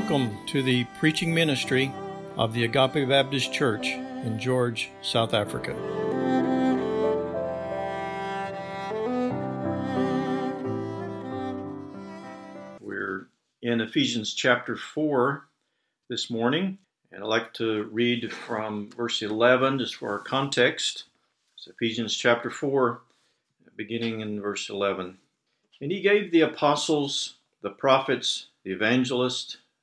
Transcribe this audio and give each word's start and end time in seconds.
Welcome 0.00 0.38
to 0.46 0.62
the 0.62 0.84
preaching 1.00 1.34
ministry 1.34 1.92
of 2.36 2.54
the 2.54 2.62
Agape 2.62 3.08
Baptist 3.08 3.52
Church 3.52 3.88
in 3.88 4.38
George, 4.38 4.90
South 5.02 5.34
Africa. 5.34 5.74
We're 12.80 13.26
in 13.60 13.80
Ephesians 13.80 14.34
chapter 14.34 14.76
4 14.76 15.48
this 16.08 16.30
morning, 16.30 16.78
and 17.10 17.24
I'd 17.24 17.26
like 17.26 17.52
to 17.54 17.82
read 17.90 18.32
from 18.32 18.90
verse 18.90 19.20
11 19.20 19.80
just 19.80 19.96
for 19.96 20.12
our 20.12 20.20
context. 20.20 21.06
It's 21.56 21.66
Ephesians 21.66 22.16
chapter 22.16 22.50
4, 22.50 23.00
beginning 23.74 24.20
in 24.20 24.40
verse 24.40 24.70
11. 24.70 25.18
And 25.80 25.90
he 25.90 26.00
gave 26.00 26.30
the 26.30 26.42
apostles, 26.42 27.38
the 27.62 27.70
prophets, 27.70 28.46
the 28.62 28.70
evangelists, 28.70 29.56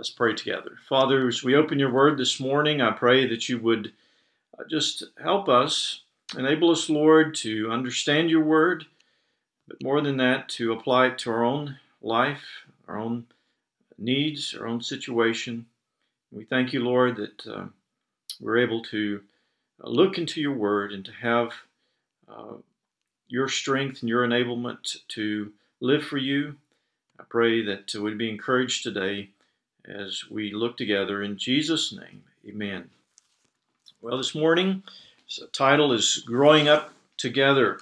Let's 0.00 0.08
pray 0.08 0.32
together. 0.32 0.78
Father, 0.88 1.28
as 1.28 1.44
we 1.44 1.54
open 1.54 1.78
your 1.78 1.92
word 1.92 2.16
this 2.16 2.40
morning, 2.40 2.80
I 2.80 2.90
pray 2.90 3.28
that 3.28 3.50
you 3.50 3.58
would 3.58 3.92
uh, 4.58 4.62
just 4.66 5.04
help 5.22 5.46
us, 5.46 6.00
enable 6.38 6.70
us, 6.70 6.88
Lord, 6.88 7.34
to 7.34 7.70
understand 7.70 8.30
your 8.30 8.42
word, 8.42 8.86
but 9.68 9.82
more 9.82 10.00
than 10.00 10.16
that, 10.16 10.48
to 10.56 10.72
apply 10.72 11.08
it 11.08 11.18
to 11.18 11.30
our 11.30 11.44
own 11.44 11.76
life, 12.00 12.64
our 12.88 12.98
own 12.98 13.26
needs, 13.98 14.54
our 14.54 14.66
own 14.66 14.80
situation. 14.80 15.66
We 16.32 16.44
thank 16.44 16.72
you, 16.72 16.82
Lord, 16.82 17.16
that 17.16 17.46
uh, 17.46 17.64
we're 18.40 18.56
able 18.56 18.82
to 18.84 19.20
uh, 19.84 19.90
look 19.90 20.16
into 20.16 20.40
your 20.40 20.54
word 20.54 20.92
and 20.92 21.04
to 21.04 21.12
have 21.12 21.52
uh, 22.26 22.54
your 23.28 23.48
strength 23.48 24.00
and 24.00 24.08
your 24.08 24.26
enablement 24.26 24.96
to 25.08 25.52
live 25.78 26.04
for 26.04 26.16
you. 26.16 26.56
I 27.18 27.24
pray 27.28 27.62
that 27.66 27.94
we'd 27.94 28.16
be 28.16 28.30
encouraged 28.30 28.82
today 28.82 29.28
as 29.90 30.24
we 30.30 30.52
look 30.52 30.76
together 30.76 31.22
in 31.22 31.36
Jesus' 31.36 31.92
name. 31.92 32.22
Amen. 32.48 32.90
Well, 34.00 34.16
this 34.16 34.34
morning, 34.34 34.82
the 35.38 35.46
title 35.48 35.92
is 35.92 36.22
Growing 36.26 36.68
Up 36.68 36.92
Together. 37.16 37.80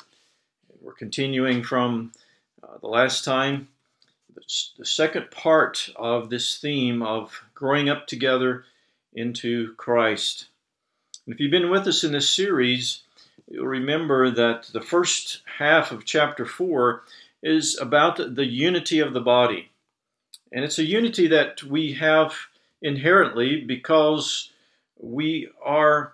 We're 0.81 0.93
continuing 0.93 1.63
from 1.63 2.13
uh, 2.63 2.79
the 2.81 2.89
last 2.89 3.25
time, 3.25 3.69
the 4.35 4.85
second 4.85 5.31
part 5.31 5.91
of 5.97 6.31
this 6.31 6.59
theme 6.59 7.03
of 7.03 7.43
growing 7.55 7.89
up 7.89 8.07
together 8.07 8.65
into 9.13 9.75
Christ. 9.75 10.47
And 11.27 11.35
if 11.35 11.41
you've 11.41 11.51
been 11.51 11.71
with 11.71 11.87
us 11.87 12.05
in 12.05 12.13
this 12.13 12.31
series, 12.31 13.03
you'll 13.51 13.67
remember 13.67 14.31
that 14.31 14.71
the 14.73 14.81
first 14.81 15.43
half 15.59 15.93
of 15.93 16.05
chapter 16.05 16.47
4 16.47 17.03
is 17.43 17.79
about 17.79 18.35
the 18.35 18.47
unity 18.47 19.01
of 19.01 19.13
the 19.13 19.21
body. 19.21 19.71
And 20.53 20.65
it's 20.65 20.79
a 20.79 20.85
unity 20.85 21.29
that 21.29 21.63
we 21.63 21.93
have 21.95 22.35
inherently 22.81 23.65
because 23.65 24.51
we 24.99 25.49
are 25.63 26.13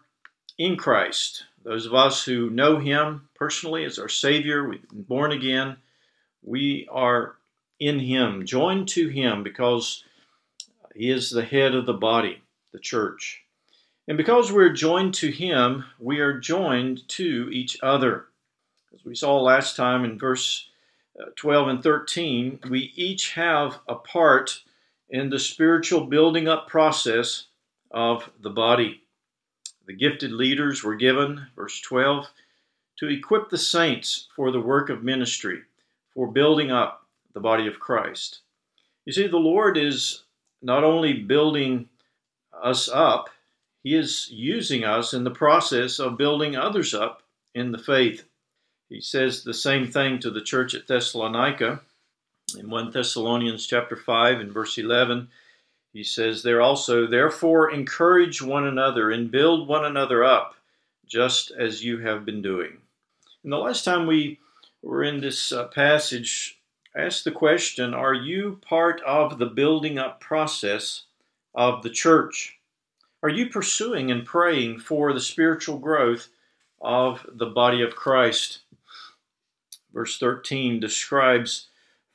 in 0.59 0.77
Christ. 0.77 1.45
Those 1.65 1.87
of 1.87 1.95
us 1.95 2.25
who 2.25 2.51
know 2.51 2.79
Him 2.79 3.29
personally 3.35 3.85
as 3.85 3.99
our 3.99 4.09
Savior, 4.09 4.69
we've 4.69 4.89
been 4.89 5.03
born 5.03 5.33
again, 5.33 5.77
we 6.43 6.89
are 6.91 7.37
in 7.81 7.99
Him, 7.99 8.45
joined 8.45 8.89
to 8.89 9.09
Him 9.09 9.43
because 9.43 10.05
He 10.95 11.11
is 11.11 11.31
the 11.31 11.45
head 11.45 11.75
of 11.75 11.87
the 11.87 11.95
body, 11.95 12.43
the 12.73 12.79
church. 12.79 13.43
And 14.07 14.19
because 14.19 14.53
we're 14.53 14.73
joined 14.73 15.15
to 15.15 15.31
Him, 15.31 15.85
we 15.99 16.21
are 16.21 16.39
joined 16.39 17.09
to 17.09 17.49
each 17.51 17.79
other. 17.83 18.27
As 18.93 19.05
we 19.05 19.15
saw 19.15 19.41
last 19.41 19.77
time 19.77 20.05
in 20.05 20.19
verse 20.19 20.69
12 21.37 21.69
and 21.69 21.83
13, 21.83 22.61
we 22.71 22.93
each 22.97 23.33
have 23.35 23.81
a 23.89 23.95
part 23.95 24.63
in 25.09 25.31
the 25.31 25.39
spiritual 25.39 26.07
building 26.07 26.49
up 26.49 26.69
process 26.69 27.47
of 27.91 28.29
the 28.41 28.51
body. 28.51 29.03
The 29.87 29.93
gifted 29.93 30.33
leaders 30.33 30.83
were 30.83 30.97
given, 30.97 31.47
verse 31.55 31.81
12, 31.81 32.27
to 32.99 33.09
equip 33.09 33.51
the 33.51 33.59
saints 33.59 34.29
for 34.35 34.51
the 34.51 34.61
work 34.61 34.89
of 34.89 35.05
ministry, 35.05 35.63
for 36.13 36.27
building 36.27 36.71
up 36.71 37.07
the 37.33 37.41
body 37.41 37.67
of 37.67 37.79
Christ. 37.79 38.41
You 39.05 39.13
see, 39.13 39.27
the 39.27 39.37
Lord 39.37 39.77
is 39.77 40.25
not 40.63 40.85
only 40.85 41.13
building 41.13 41.89
us 42.63 42.89
up, 42.89 43.29
He 43.83 43.95
is 43.95 44.29
using 44.31 44.85
us 44.85 45.13
in 45.13 45.25
the 45.25 45.31
process 45.31 45.99
of 45.99 46.17
building 46.17 46.57
others 46.57 46.95
up 46.95 47.23
in 47.55 47.71
the 47.71 47.79
faith. 47.79 48.25
He 48.95 49.01
says 49.01 49.43
the 49.43 49.53
same 49.53 49.91
thing 49.91 50.21
to 50.21 50.31
the 50.31 50.41
church 50.41 50.73
at 50.73 50.87
Thessalonica. 50.87 51.81
In 52.57 52.71
1 52.71 52.93
Thessalonians 52.93 53.67
chapter 53.67 53.97
5 53.97 54.39
and 54.39 54.53
verse 54.53 54.79
11, 54.79 55.31
he 55.93 56.05
says 56.05 56.45
there 56.45 56.63
also, 56.63 57.05
therefore 57.05 57.73
encourage 57.73 58.41
one 58.41 58.65
another 58.65 59.11
and 59.11 59.33
build 59.33 59.67
one 59.67 59.85
another 59.85 60.23
up, 60.23 60.55
just 61.07 61.51
as 61.51 61.83
you 61.83 61.99
have 61.99 62.25
been 62.25 62.41
doing. 62.41 62.79
And 63.43 63.53
the 63.53 63.59
last 63.59 63.85
time 63.85 64.07
we 64.07 64.39
were 64.81 65.03
in 65.03 65.21
this 65.21 65.51
uh, 65.51 65.67
passage, 65.67 66.61
I 66.95 67.01
asked 67.01 67.25
the 67.25 67.33
question 67.33 67.95
Are 67.95 68.15
you 68.15 68.61
part 68.63 69.01
of 69.01 69.41
the 69.41 69.47
building 69.47 69.99
up 69.99 70.21
process 70.21 71.07
of 71.53 71.83
the 71.83 71.91
church? 71.91 72.61
Are 73.25 73.29
you 73.29 73.51
pursuing 73.51 74.13
and 74.13 74.25
praying 74.25 74.79
for 74.79 75.13
the 75.13 75.21
spiritual 75.21 75.79
growth 75.79 76.29
of 76.81 77.27
the 77.29 77.47
body 77.47 77.83
of 77.83 77.97
Christ? 77.97 78.61
Verse 79.95 80.19
13 80.19 80.81
describes 80.81 81.69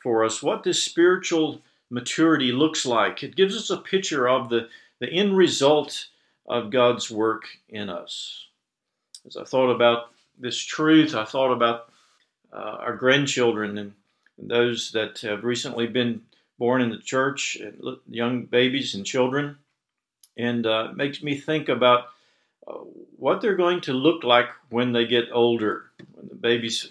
for 0.04 0.24
us 0.24 0.44
what 0.44 0.64
this 0.64 0.84
spiritual 0.84 1.62
maturity 1.90 2.52
looks 2.52 2.86
like. 2.86 3.24
It 3.24 3.36
gives 3.36 3.56
us 3.56 3.70
a 3.70 3.78
picture 3.78 4.28
of 4.28 4.50
the, 4.50 4.70
the 5.00 5.10
end 5.10 5.36
result 5.36 6.08
of 6.48 6.72
God's 6.72 7.10
work 7.10 7.44
in 7.70 7.90
us. 7.90 8.46
As 9.26 9.38
I 9.38 9.44
thought 9.44 9.72
about 9.72 10.12
this 10.38 10.58
truth, 10.58 11.16
I 11.16 11.26
thought 11.26 11.52
about 11.52 11.92
uh, 12.52 12.78
our 12.80 12.96
grandchildren 12.96 13.78
and, 13.78 13.94
those 14.42 14.92
that 14.92 15.20
have 15.20 15.44
recently 15.44 15.86
been 15.86 16.22
born 16.58 16.82
in 16.82 16.90
the 16.90 16.98
church, 16.98 17.58
young 18.08 18.46
babies 18.46 18.96
and 18.96 19.06
children. 19.06 19.58
And 20.38 20.66
uh, 20.66 20.88
it 20.92 20.96
makes 20.96 21.22
me 21.22 21.36
think 21.36 21.68
about 21.68 22.06
uh, 22.66 22.76
what 23.18 23.42
they're 23.42 23.58
going 23.58 23.82
to 23.82 23.92
look 23.92 24.24
like 24.24 24.48
when 24.70 24.94
they 24.94 25.06
get 25.06 25.26
older, 25.34 25.92
when 26.14 26.30
the 26.30 26.36
babies 26.36 26.90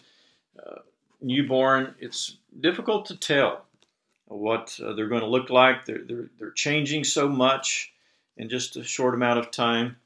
newborn, 1.20 1.94
it's 1.99 2.37
difficult 2.61 3.06
to 3.06 3.17
tell 3.17 3.65
what 4.26 4.79
uh, 4.85 4.93
they're 4.93 5.09
going 5.09 5.23
to 5.23 5.26
look 5.26 5.50
like. 5.50 5.85
They're, 5.85 6.05
they're, 6.06 6.31
they're 6.38 6.50
changing 6.50 7.05
so 7.05 7.29
much 7.29 7.93
in 8.37 8.49
just 8.49 8.76
a 8.76 8.85
short 8.85 9.15
amount 9.15 9.38
of 9.38 9.50
time. 9.50 9.97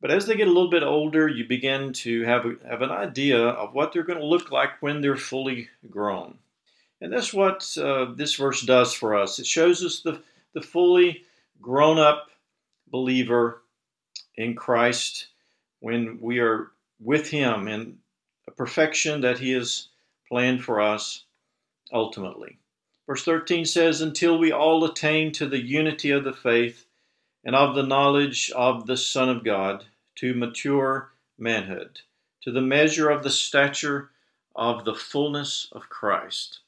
But 0.00 0.10
as 0.10 0.26
they 0.26 0.36
get 0.36 0.48
a 0.48 0.52
little 0.52 0.70
bit 0.70 0.82
older, 0.82 1.28
you 1.28 1.46
begin 1.46 1.92
to 1.94 2.22
have, 2.24 2.44
a, 2.46 2.54
have 2.68 2.82
an 2.82 2.90
idea 2.90 3.38
of 3.38 3.74
what 3.74 3.92
they're 3.92 4.04
going 4.04 4.20
to 4.20 4.24
look 4.24 4.50
like 4.50 4.80
when 4.80 5.00
they're 5.00 5.16
fully 5.16 5.68
grown. 5.90 6.38
And 7.00 7.12
that's 7.12 7.32
what 7.32 7.76
uh, 7.78 8.06
this 8.14 8.34
verse 8.34 8.62
does 8.62 8.94
for 8.94 9.16
us. 9.16 9.38
It 9.38 9.46
shows 9.46 9.84
us 9.84 10.00
the, 10.00 10.20
the 10.54 10.62
fully 10.62 11.24
grown 11.60 11.98
up 11.98 12.28
believer 12.90 13.62
in 14.36 14.54
Christ 14.54 15.28
when 15.80 16.20
we 16.20 16.38
are 16.38 16.70
with 17.00 17.28
Him 17.28 17.68
in 17.68 17.98
a 18.46 18.50
perfection 18.50 19.20
that 19.20 19.38
He 19.38 19.52
has 19.52 19.88
planned 20.28 20.64
for 20.64 20.80
us 20.80 21.24
ultimately. 21.92 22.58
Verse 23.06 23.24
13 23.24 23.64
says, 23.64 24.00
Until 24.00 24.38
we 24.38 24.52
all 24.52 24.84
attain 24.84 25.32
to 25.32 25.46
the 25.46 25.60
unity 25.60 26.10
of 26.10 26.24
the 26.24 26.32
faith 26.32 26.84
and 27.44 27.56
of 27.56 27.74
the 27.74 27.82
knowledge 27.82 28.50
of 28.50 28.86
the 28.86 28.96
Son 28.96 29.28
of 29.28 29.44
God, 29.44 29.86
to 30.16 30.34
mature 30.34 31.12
manhood, 31.38 32.00
to 32.42 32.50
the 32.50 32.60
measure 32.60 33.08
of 33.08 33.22
the 33.22 33.30
stature 33.30 34.10
of 34.56 34.84
the 34.84 34.94
fullness 34.94 35.68
of 35.72 35.88
Christ. 35.88 36.58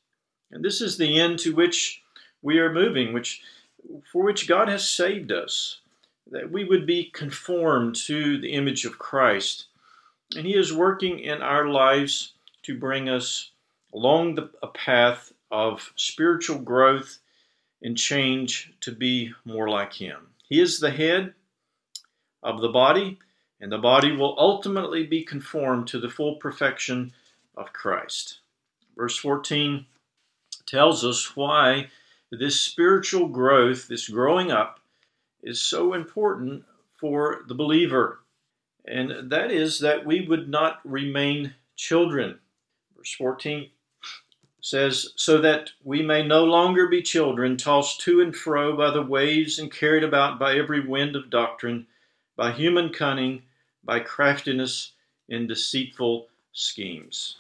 And 0.53 0.65
this 0.65 0.81
is 0.81 0.97
the 0.97 1.19
end 1.19 1.41
to 1.41 1.55
which 1.55 2.03
we 2.43 2.59
are 2.59 2.73
moving, 2.73 3.13
which 3.13 3.43
for 4.13 4.23
which 4.23 4.49
God 4.49 4.69
has 4.69 4.89
saved 4.89 5.33
us, 5.33 5.81
that 6.31 6.51
we 6.51 6.65
would 6.65 6.87
be 6.87 7.11
conformed 7.13 7.97
to 8.07 8.39
the 8.39 8.53
image 8.53 8.85
of 8.85 8.99
Christ. 8.99 9.67
And 10.37 10.47
He 10.47 10.55
is 10.55 10.73
working 10.73 11.19
in 11.19 11.43
our 11.43 11.67
lives 11.69 12.33
to 12.73 12.79
bring 12.79 13.09
us 13.09 13.51
along 13.93 14.35
the, 14.35 14.51
a 14.63 14.69
path 14.69 15.33
of 15.51 15.93
spiritual 15.97 16.59
growth 16.59 17.19
and 17.83 17.97
change 17.97 18.73
to 18.81 18.93
be 18.93 19.33
more 19.45 19.69
like 19.69 19.93
Him. 19.93 20.29
He 20.49 20.61
is 20.61 20.79
the 20.79 20.91
head 20.91 21.35
of 22.43 22.61
the 22.61 22.69
body, 22.69 23.19
and 23.61 23.71
the 23.71 23.79
body 23.79 24.13
will 24.13 24.37
ultimately 24.39 25.07
be 25.07 25.23
conformed 25.23 25.89
to 25.89 25.99
the 25.99 26.09
full 26.09 26.37
perfection 26.37 27.13
of 27.57 27.73
Christ. 27.73 28.39
Verse 28.97 29.17
14 29.17 29.87
tells 30.67 31.05
us 31.05 31.37
why 31.37 31.89
this 32.31 32.61
spiritual 32.61 33.29
growth, 33.29 33.89
this 33.89 34.09
growing 34.09 34.51
up, 34.53 34.81
is 35.43 35.61
so 35.61 35.95
important 35.95 36.65
for 36.99 37.43
the 37.49 37.55
believer. 37.55 38.21
And 38.87 39.31
that 39.31 39.51
is 39.51 39.81
that 39.81 40.07
we 40.07 40.27
would 40.27 40.49
not 40.49 40.81
remain 40.85 41.55
children. 41.77 42.40
Verse 43.01 43.15
14 43.15 43.71
says, 44.61 45.15
So 45.17 45.41
that 45.41 45.71
we 45.83 46.03
may 46.03 46.23
no 46.23 46.45
longer 46.45 46.87
be 46.87 47.01
children, 47.01 47.57
tossed 47.57 48.03
to 48.03 48.21
and 48.21 48.37
fro 48.37 48.77
by 48.77 48.91
the 48.91 49.01
waves 49.01 49.59
and 49.59 49.73
carried 49.73 50.05
about 50.05 50.39
by 50.39 50.57
every 50.57 50.87
wind 50.87 51.17
of 51.17 51.31
doctrine, 51.31 51.87
by 52.37 52.53
human 52.53 52.93
cunning, 52.93 53.45
by 53.83 54.01
craftiness 54.01 54.93
in 55.31 55.47
deceitful 55.47 56.29
schemes. 56.53 57.39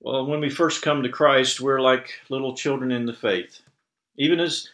Well, 0.00 0.24
when 0.24 0.40
we 0.40 0.48
first 0.48 0.80
come 0.80 1.02
to 1.02 1.10
Christ, 1.10 1.60
we're 1.60 1.82
like 1.82 2.20
little 2.30 2.56
children 2.56 2.90
in 2.90 3.04
the 3.04 3.12
faith, 3.12 3.60
even 4.16 4.40
as 4.40 4.70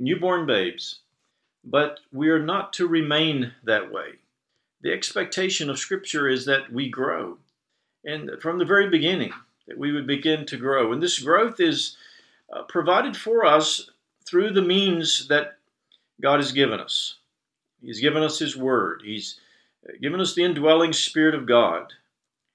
newborn 0.00 0.46
babes. 0.46 0.98
But 1.62 2.00
we 2.12 2.28
are 2.30 2.44
not 2.44 2.72
to 2.72 2.88
remain 2.88 3.52
that 3.62 3.92
way. 3.92 4.14
The 4.80 4.92
expectation 4.92 5.70
of 5.70 5.78
Scripture 5.78 6.28
is 6.28 6.44
that 6.46 6.72
we 6.72 6.88
grow. 6.88 7.38
And 8.04 8.30
from 8.40 8.58
the 8.58 8.64
very 8.64 8.90
beginning, 8.90 9.32
that 9.68 9.78
we 9.78 9.92
would 9.92 10.06
begin 10.06 10.44
to 10.46 10.56
grow. 10.56 10.92
And 10.92 11.02
this 11.02 11.18
growth 11.18 11.60
is 11.60 11.96
uh, 12.52 12.62
provided 12.64 13.16
for 13.16 13.44
us 13.44 13.90
through 14.26 14.52
the 14.52 14.62
means 14.62 15.28
that 15.28 15.58
God 16.20 16.40
has 16.40 16.52
given 16.52 16.80
us. 16.80 17.16
He's 17.80 18.00
given 18.00 18.22
us 18.22 18.38
His 18.38 18.56
Word, 18.56 19.02
He's 19.04 19.38
given 20.00 20.20
us 20.20 20.34
the 20.34 20.44
indwelling 20.44 20.92
Spirit 20.92 21.34
of 21.34 21.46
God. 21.46 21.92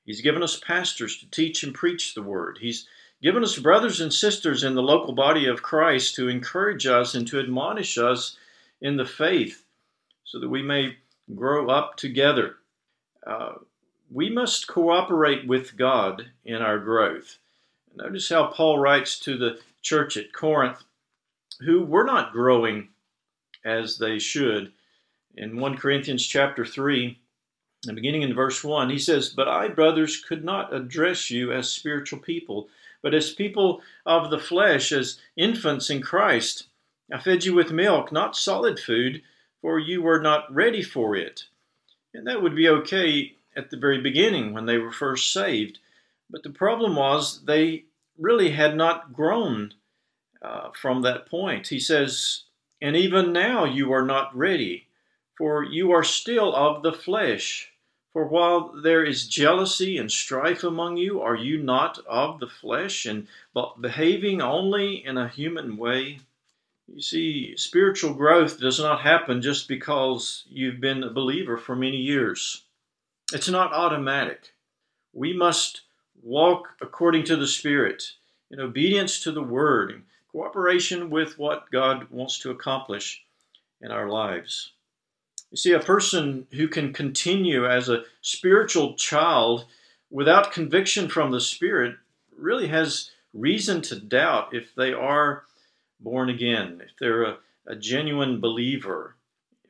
He's 0.05 0.21
given 0.21 0.41
us 0.41 0.57
pastors 0.57 1.17
to 1.17 1.29
teach 1.29 1.63
and 1.63 1.75
preach 1.75 2.13
the 2.13 2.21
word. 2.21 2.59
He's 2.61 2.87
given 3.21 3.43
us 3.43 3.59
brothers 3.59 3.99
and 3.99 4.13
sisters 4.13 4.63
in 4.63 4.73
the 4.73 4.81
local 4.81 5.13
body 5.13 5.47
of 5.47 5.61
Christ 5.61 6.15
to 6.15 6.29
encourage 6.29 6.87
us 6.87 7.13
and 7.13 7.27
to 7.27 7.39
admonish 7.41 7.97
us 7.97 8.37
in 8.79 8.95
the 8.95 9.05
faith 9.05 9.65
so 10.23 10.39
that 10.39 10.47
we 10.49 10.61
may 10.61 10.95
grow 11.35 11.67
up 11.67 11.97
together. 11.97 12.55
Uh, 13.25 13.55
we 14.09 14.29
must 14.29 14.67
cooperate 14.67 15.47
with 15.47 15.75
God 15.75 16.31
in 16.45 16.61
our 16.61 16.79
growth. 16.79 17.37
Notice 17.95 18.29
how 18.29 18.47
Paul 18.47 18.79
writes 18.79 19.19
to 19.21 19.37
the 19.37 19.59
church 19.81 20.17
at 20.17 20.33
Corinth, 20.33 20.83
who 21.59 21.83
were 21.83 22.05
not 22.05 22.31
growing 22.31 22.89
as 23.65 23.97
they 23.97 24.19
should. 24.19 24.71
In 25.35 25.59
1 25.59 25.77
Corinthians 25.77 26.25
chapter 26.25 26.65
3, 26.65 27.17
and 27.85 27.95
beginning 27.95 28.21
in 28.21 28.33
verse 28.33 28.63
1, 28.63 28.89
he 28.89 28.97
says, 28.97 29.29
But 29.29 29.47
I, 29.47 29.67
brothers, 29.67 30.21
could 30.21 30.43
not 30.43 30.73
address 30.73 31.29
you 31.29 31.51
as 31.51 31.69
spiritual 31.69 32.19
people, 32.19 32.69
but 33.01 33.13
as 33.13 33.33
people 33.33 33.81
of 34.05 34.29
the 34.29 34.39
flesh, 34.39 34.91
as 34.91 35.19
infants 35.35 35.89
in 35.89 36.01
Christ. 36.01 36.67
I 37.11 37.19
fed 37.19 37.45
you 37.45 37.53
with 37.53 37.71
milk, 37.71 38.11
not 38.11 38.35
solid 38.35 38.79
food, 38.79 39.21
for 39.61 39.79
you 39.79 40.01
were 40.01 40.19
not 40.19 40.53
ready 40.53 40.81
for 40.81 41.15
it. 41.15 41.45
And 42.13 42.25
that 42.27 42.41
would 42.41 42.55
be 42.55 42.67
okay 42.67 43.36
at 43.57 43.69
the 43.69 43.77
very 43.77 43.99
beginning 43.99 44.53
when 44.53 44.65
they 44.65 44.77
were 44.77 44.91
first 44.91 45.33
saved. 45.33 45.79
But 46.29 46.43
the 46.43 46.51
problem 46.51 46.95
was 46.95 47.43
they 47.43 47.85
really 48.17 48.51
had 48.51 48.75
not 48.75 49.13
grown 49.13 49.73
uh, 50.41 50.69
from 50.79 51.01
that 51.01 51.25
point. 51.25 51.67
He 51.67 51.79
says, 51.79 52.43
And 52.81 52.95
even 52.95 53.33
now 53.33 53.65
you 53.65 53.91
are 53.91 54.05
not 54.05 54.35
ready 54.37 54.87
for 55.37 55.63
you 55.63 55.91
are 55.91 56.03
still 56.03 56.55
of 56.55 56.81
the 56.81 56.91
flesh. 56.91 57.71
For 58.11 58.25
while 58.25 58.69
there 58.81 59.03
is 59.03 59.27
jealousy 59.27 59.97
and 59.97 60.11
strife 60.11 60.63
among 60.63 60.97
you, 60.97 61.21
are 61.21 61.35
you 61.35 61.61
not 61.61 61.99
of 62.07 62.39
the 62.39 62.47
flesh 62.47 63.05
and 63.05 63.27
behaving 63.79 64.41
only 64.41 65.05
in 65.05 65.17
a 65.17 65.27
human 65.27 65.77
way? 65.77 66.21
You 66.87 67.01
see, 67.01 67.55
spiritual 67.57 68.15
growth 68.15 68.59
does 68.59 68.79
not 68.79 69.01
happen 69.01 69.43
just 69.43 69.67
because 69.67 70.45
you've 70.49 70.79
been 70.79 71.03
a 71.03 71.11
believer 71.11 71.57
for 71.57 71.75
many 71.75 71.97
years. 71.97 72.63
It's 73.33 73.49
not 73.49 73.73
automatic. 73.73 74.53
We 75.11 75.33
must 75.33 75.81
walk 76.23 76.69
according 76.79 77.25
to 77.25 77.35
the 77.35 77.47
Spirit, 77.47 78.13
in 78.49 78.61
obedience 78.61 79.19
to 79.23 79.33
the 79.33 79.43
Word, 79.43 79.91
in 79.91 80.03
cooperation 80.31 81.09
with 81.09 81.37
what 81.37 81.69
God 81.69 82.09
wants 82.09 82.39
to 82.39 82.51
accomplish 82.51 83.23
in 83.81 83.91
our 83.91 84.07
lives. 84.07 84.71
You 85.51 85.57
see, 85.57 85.73
a 85.73 85.79
person 85.79 86.47
who 86.51 86.69
can 86.69 86.93
continue 86.93 87.65
as 87.65 87.89
a 87.89 88.03
spiritual 88.21 88.95
child 88.95 89.65
without 90.09 90.53
conviction 90.53 91.09
from 91.09 91.31
the 91.31 91.41
Spirit 91.41 91.95
really 92.37 92.67
has 92.67 93.11
reason 93.33 93.81
to 93.81 93.99
doubt 93.99 94.53
if 94.53 94.73
they 94.75 94.93
are 94.93 95.43
born 95.99 96.29
again, 96.29 96.81
if 96.81 96.91
they're 96.97 97.23
a, 97.23 97.37
a 97.65 97.75
genuine 97.75 98.39
believer. 98.39 99.15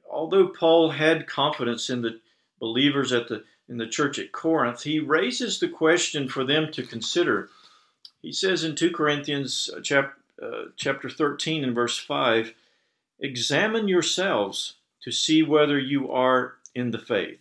Although 0.09 0.49
Paul 0.49 0.91
had 0.91 1.25
confidence 1.25 1.89
in 1.89 2.03
the 2.03 2.19
believers 2.59 3.11
at 3.11 3.27
the 3.27 3.43
in 3.69 3.77
the 3.77 3.87
church 3.87 4.17
at 4.17 4.31
Corinth, 4.31 4.83
he 4.83 4.99
raises 4.99 5.59
the 5.59 5.67
question 5.67 6.29
for 6.29 6.45
them 6.45 6.71
to 6.71 6.83
consider. 6.83 7.49
He 8.21 8.31
says 8.31 8.63
in 8.63 8.75
2 8.75 8.91
Corinthians 8.91 9.69
uh, 9.75 9.81
chap, 9.81 10.13
uh, 10.41 10.65
chapter 10.77 11.09
13 11.09 11.63
and 11.63 11.75
verse 11.75 11.97
5, 11.97 12.53
Examine 13.19 13.87
yourselves 13.87 14.75
to 15.01 15.11
see 15.11 15.43
whether 15.43 15.77
you 15.77 16.09
are 16.11 16.55
in 16.73 16.91
the 16.91 16.99
faith. 16.99 17.39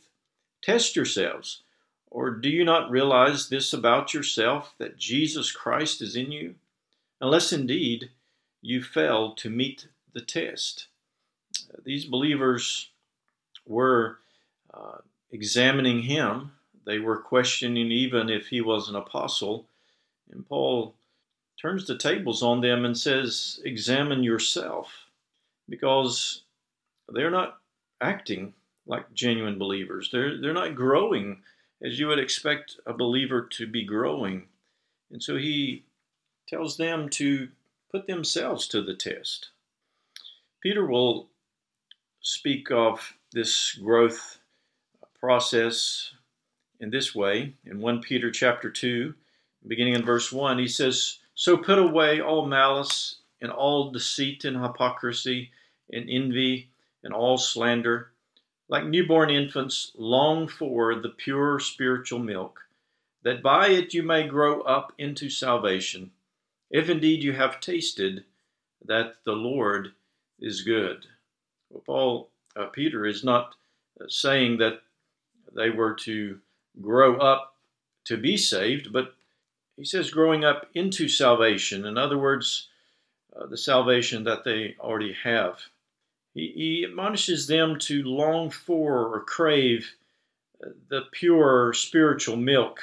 Test 0.63 0.97
yourselves. 0.97 1.63
Or 2.11 2.31
do 2.31 2.49
you 2.49 2.65
not 2.65 2.91
realize 2.91 3.49
this 3.49 3.73
about 3.73 4.15
yourself, 4.15 4.75
that 4.79 4.97
Jesus 4.97 5.53
Christ 5.53 6.01
is 6.01 6.17
in 6.17 6.33
you? 6.33 6.55
Unless 7.21 7.53
indeed 7.53 8.11
you 8.63 8.83
fail 8.83 9.33
to 9.35 9.51
meet 9.51 9.89
the 10.13 10.21
test. 10.21 10.87
These 11.85 12.07
believers 12.07 12.91
were 13.67 14.19
uh, 14.76 14.99
examining 15.30 16.02
him. 16.02 16.52
They 16.85 16.99
were 16.99 17.18
questioning 17.18 17.90
even 17.90 18.28
if 18.28 18.49
he 18.49 18.61
was 18.61 18.88
an 18.88 18.97
apostle. 18.97 19.66
And 20.30 20.47
Paul 20.47 20.95
turns 21.61 21.87
the 21.87 21.99
tables 21.99 22.42
on 22.42 22.61
them 22.61 22.85
and 22.85 22.97
says, 22.97 23.61
Examine 23.64 24.23
yourself. 24.23 25.06
Because 25.68 26.42
they're 27.09 27.30
not 27.30 27.59
acting 28.00 28.54
like 28.87 29.12
genuine 29.14 29.59
believers. 29.59 30.11
They're, 30.12 30.40
they're 30.40 30.52
not 30.52 30.76
growing 30.76 31.42
as 31.83 31.99
you 31.99 32.06
would 32.06 32.18
expect 32.18 32.76
a 32.87 32.92
believer 32.92 33.42
to 33.42 33.66
be 33.66 33.85
growing. 33.85 34.47
And 35.11 35.23
so 35.23 35.37
he 35.37 35.85
tells 36.49 36.76
them 36.76 37.09
to 37.11 37.49
put 37.90 38.06
themselves 38.06 38.68
to 38.68 38.83
the 38.83 38.95
test. 38.95 39.50
Peter 40.62 40.87
will 40.87 41.28
speak 42.21 42.71
of 42.71 43.14
this 43.33 43.75
growth 43.75 44.38
process 45.26 46.12
in 46.78 46.88
this 46.88 47.12
way 47.12 47.52
in 47.64 47.80
1 47.80 48.00
Peter 48.00 48.30
chapter 48.30 48.71
2 48.71 49.12
beginning 49.66 49.95
in 49.95 50.04
verse 50.04 50.30
1 50.30 50.56
he 50.56 50.68
says 50.68 51.18
so 51.35 51.56
put 51.56 51.80
away 51.80 52.21
all 52.21 52.47
malice 52.47 53.16
and 53.40 53.50
all 53.50 53.90
deceit 53.90 54.45
and 54.45 54.56
hypocrisy 54.56 55.50
and 55.92 56.09
envy 56.09 56.71
and 57.02 57.12
all 57.12 57.38
slander. 57.38 58.12
Like 58.68 58.87
newborn 58.87 59.30
infants, 59.30 59.90
long 59.97 60.47
for 60.47 60.95
the 60.95 61.11
pure 61.11 61.59
spiritual 61.59 62.21
milk, 62.21 62.61
that 63.23 63.42
by 63.42 63.68
it 63.68 63.95
you 63.95 64.04
may 64.04 64.28
grow 64.28 64.62
up 64.62 64.92
into 64.97 65.28
salvation, 65.28 66.12
if 66.71 66.88
indeed 66.88 67.25
you 67.25 67.33
have 67.33 67.61
tasted 67.61 68.25
that 68.85 69.16
the 69.25 69.33
Lord 69.33 69.92
is 70.38 70.62
good. 70.62 71.04
Well, 71.68 71.83
Paul, 71.85 72.30
uh, 72.54 72.66
Peter 72.66 73.04
is 73.04 73.25
not 73.25 73.56
uh, 74.00 74.04
saying 74.09 74.59
that 74.59 74.83
they 75.57 75.71
were 75.71 75.95
to 75.95 76.39
grow 76.81 77.17
up 77.17 77.55
to 78.05 78.17
be 78.17 78.37
saved, 78.37 78.93
but 78.93 79.15
he 79.77 79.85
says 79.85 80.11
growing 80.11 80.45
up 80.45 80.69
into 80.75 81.09
salvation. 81.09 81.85
In 81.85 81.99
other 81.99 82.19
words, 82.19 82.69
uh, 83.35 83.47
the 83.47 83.57
salvation 83.57 84.25
that 84.25 84.45
they 84.45 84.77
already 84.81 85.15
have. 85.25 85.61
He, 86.35 86.53
he 86.55 86.85
admonishes 86.85 87.47
them 87.47 87.79
to 87.81 88.03
long 88.03 88.51
for 88.51 89.15
or 89.15 89.21
crave 89.25 89.95
uh, 90.65 90.71
the 90.89 91.03
pure 91.13 91.73
spiritual 91.73 92.37
milk, 92.37 92.81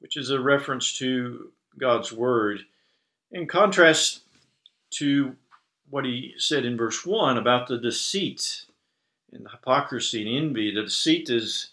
which 0.00 0.16
is 0.16 0.30
a 0.30 0.40
reference 0.40 0.98
to 0.98 1.52
God's 1.78 2.12
Word. 2.12 2.60
In 3.32 3.46
contrast 3.46 4.20
to 4.94 5.36
what 5.88 6.04
he 6.04 6.34
said 6.36 6.64
in 6.64 6.76
verse 6.76 7.06
1 7.06 7.38
about 7.38 7.68
the 7.68 7.78
deceit 7.78 8.64
and 9.32 9.46
hypocrisy 9.50 10.22
and 10.26 10.46
envy, 10.46 10.74
the 10.74 10.82
deceit 10.82 11.30
is 11.30 11.70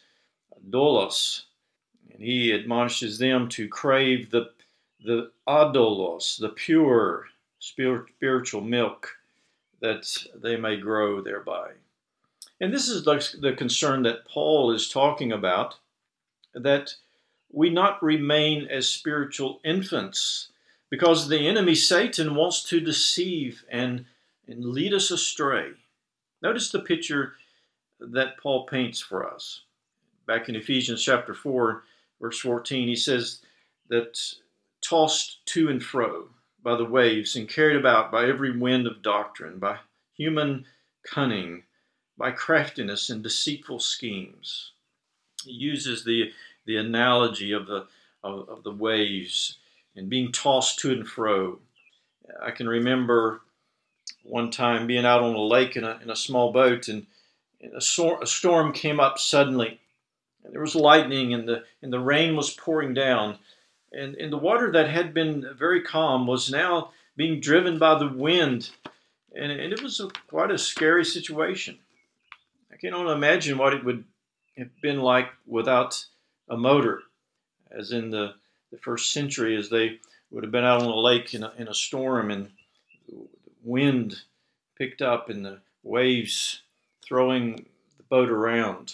dolos, 0.69 1.43
and 2.11 2.21
he 2.21 2.53
admonishes 2.53 3.17
them 3.17 3.49
to 3.49 3.67
crave 3.67 4.31
the, 4.31 4.51
the 5.03 5.31
adolos, 5.47 6.37
the 6.39 6.49
pure 6.49 7.25
spiritual 7.59 8.61
milk 8.61 9.15
that 9.79 10.11
they 10.35 10.55
may 10.55 10.77
grow 10.77 11.21
thereby. 11.21 11.71
And 12.59 12.73
this 12.73 12.87
is 12.87 13.03
the 13.03 13.53
concern 13.57 14.03
that 14.03 14.25
Paul 14.25 14.71
is 14.71 14.89
talking 14.89 15.31
about 15.31 15.75
that 16.53 16.95
we 17.51 17.69
not 17.69 18.01
remain 18.01 18.67
as 18.67 18.89
spiritual 18.89 19.59
infants 19.63 20.49
because 20.89 21.27
the 21.27 21.47
enemy 21.47 21.75
Satan 21.75 22.35
wants 22.35 22.63
to 22.63 22.79
deceive 22.79 23.63
and, 23.69 24.05
and 24.47 24.65
lead 24.65 24.93
us 24.93 25.11
astray. 25.11 25.71
Notice 26.41 26.71
the 26.71 26.79
picture 26.79 27.33
that 27.99 28.37
Paul 28.37 28.65
paints 28.65 28.99
for 28.99 29.31
us. 29.31 29.61
Back 30.27 30.49
in 30.49 30.55
Ephesians 30.55 31.01
chapter 31.01 31.33
4, 31.33 31.83
verse 32.19 32.39
14, 32.39 32.87
he 32.87 32.95
says 32.95 33.39
that 33.87 34.19
tossed 34.81 35.45
to 35.47 35.69
and 35.69 35.81
fro 35.81 36.27
by 36.61 36.75
the 36.75 36.85
waves 36.85 37.35
and 37.35 37.47
carried 37.47 37.77
about 37.77 38.11
by 38.11 38.27
every 38.27 38.57
wind 38.57 38.87
of 38.87 39.01
doctrine, 39.01 39.57
by 39.57 39.77
human 40.15 40.65
cunning, 41.03 41.63
by 42.17 42.31
craftiness 42.31 43.09
and 43.09 43.23
deceitful 43.23 43.79
schemes. 43.79 44.71
He 45.45 45.53
uses 45.53 46.03
the, 46.03 46.33
the 46.65 46.75
analogy 46.75 47.53
of 47.53 47.67
the, 47.67 47.87
of, 48.21 48.49
of 48.49 48.63
the 48.63 48.73
waves 48.73 49.57
and 49.95 50.09
being 50.09 50.33
tossed 50.33 50.79
to 50.79 50.91
and 50.91 51.07
fro. 51.07 51.59
I 52.41 52.51
can 52.51 52.67
remember 52.67 53.41
one 54.23 54.51
time 54.51 54.87
being 54.87 55.05
out 55.05 55.23
on 55.23 55.35
a 55.35 55.41
lake 55.41 55.77
in 55.77 55.85
a, 55.85 55.99
in 56.03 56.09
a 56.09 56.15
small 56.15 56.51
boat 56.51 56.89
and, 56.89 57.07
a, 57.73 57.81
sor- 57.81 58.21
a 58.21 58.27
storm 58.27 58.73
came 58.73 58.99
up 58.99 59.17
suddenly. 59.17 59.79
And 60.47 60.55
there 60.55 60.61
was 60.61 60.75
lightning 60.75 61.35
and 61.35 61.47
the, 61.47 61.65
and 61.83 61.93
the 61.93 61.99
rain 61.99 62.35
was 62.35 62.49
pouring 62.55 62.95
down 62.95 63.37
and, 63.91 64.15
and 64.15 64.31
the 64.31 64.37
water 64.37 64.71
that 64.71 64.89
had 64.89 65.13
been 65.13 65.45
very 65.57 65.81
calm 65.81 66.27
was 66.27 66.51
now 66.51 66.91
being 67.15 67.39
driven 67.39 67.79
by 67.79 67.97
the 67.97 68.07
wind, 68.07 68.69
and, 69.35 69.51
and 69.51 69.73
it 69.73 69.81
was 69.81 69.99
a, 69.99 70.09
quite 70.27 70.51
a 70.51 70.57
scary 70.57 71.05
situation. 71.05 71.77
I 72.71 72.75
can 72.75 72.93
only 72.93 73.13
imagine 73.13 73.57
what 73.57 73.73
it 73.73 73.83
would 73.83 74.03
have 74.57 74.81
been 74.81 74.99
like 74.99 75.29
without 75.45 76.05
a 76.49 76.57
motor, 76.57 77.01
as 77.71 77.91
in 77.91 78.11
the, 78.11 78.35
the 78.71 78.77
first 78.77 79.11
century, 79.11 79.55
as 79.55 79.69
they 79.69 79.99
would 80.29 80.43
have 80.43 80.51
been 80.51 80.63
out 80.63 80.81
on 80.81 80.87
the 80.87 80.95
lake 80.95 81.33
in 81.33 81.43
a, 81.43 81.53
in 81.57 81.67
a 81.67 81.73
storm 81.73 82.29
and 82.29 82.51
wind 83.63 84.21
picked 84.77 85.01
up 85.01 85.29
and 85.29 85.45
the 85.45 85.59
waves 85.83 86.61
throwing 87.03 87.65
the 87.97 88.03
boat 88.09 88.29
around. 88.29 88.93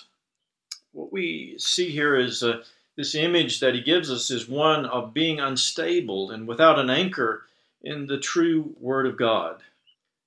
What 0.93 1.11
we 1.11 1.55
see 1.57 1.89
here 1.89 2.15
is 2.15 2.43
a, 2.43 2.61
this 2.95 3.15
image 3.15 3.59
that 3.59 3.73
he 3.73 3.81
gives 3.81 4.11
us 4.11 4.29
is 4.29 4.47
one 4.47 4.85
of 4.85 5.13
being 5.13 5.39
unstable 5.39 6.31
and 6.31 6.47
without 6.47 6.79
an 6.79 6.89
anchor 6.89 7.47
in 7.81 8.07
the 8.07 8.19
true 8.19 8.75
Word 8.79 9.07
of 9.07 9.17
God. 9.17 9.61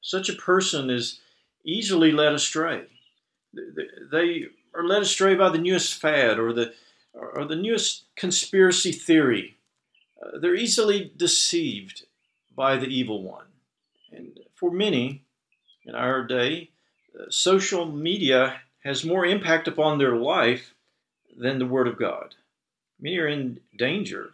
Such 0.02 0.28
a 0.28 0.34
person 0.34 0.90
is 0.90 1.20
easily 1.64 2.12
led 2.12 2.32
astray. 2.32 2.84
They 3.54 4.46
are 4.74 4.84
led 4.84 5.02
astray 5.02 5.34
by 5.34 5.48
the 5.48 5.58
newest 5.58 5.94
fad 5.94 6.38
or 6.38 6.52
the, 6.52 6.74
or 7.14 7.44
the 7.44 7.56
newest 7.56 8.04
conspiracy 8.16 8.92
theory. 8.92 9.56
Uh, 10.20 10.38
they're 10.38 10.54
easily 10.54 11.12
deceived 11.16 12.04
by 12.54 12.76
the 12.76 12.86
evil 12.86 13.22
one. 13.22 13.46
And 14.12 14.40
for 14.54 14.70
many 14.70 15.22
in 15.84 15.94
our 15.94 16.24
day, 16.24 16.70
uh, 17.18 17.24
social 17.30 17.86
media 17.86 18.60
has 18.86 19.04
more 19.04 19.26
impact 19.26 19.66
upon 19.66 19.98
their 19.98 20.14
life 20.14 20.72
than 21.36 21.58
the 21.58 21.66
Word 21.66 21.88
of 21.88 21.98
God. 21.98 22.36
Many 23.00 23.18
are 23.18 23.26
in 23.26 23.58
danger 23.76 24.30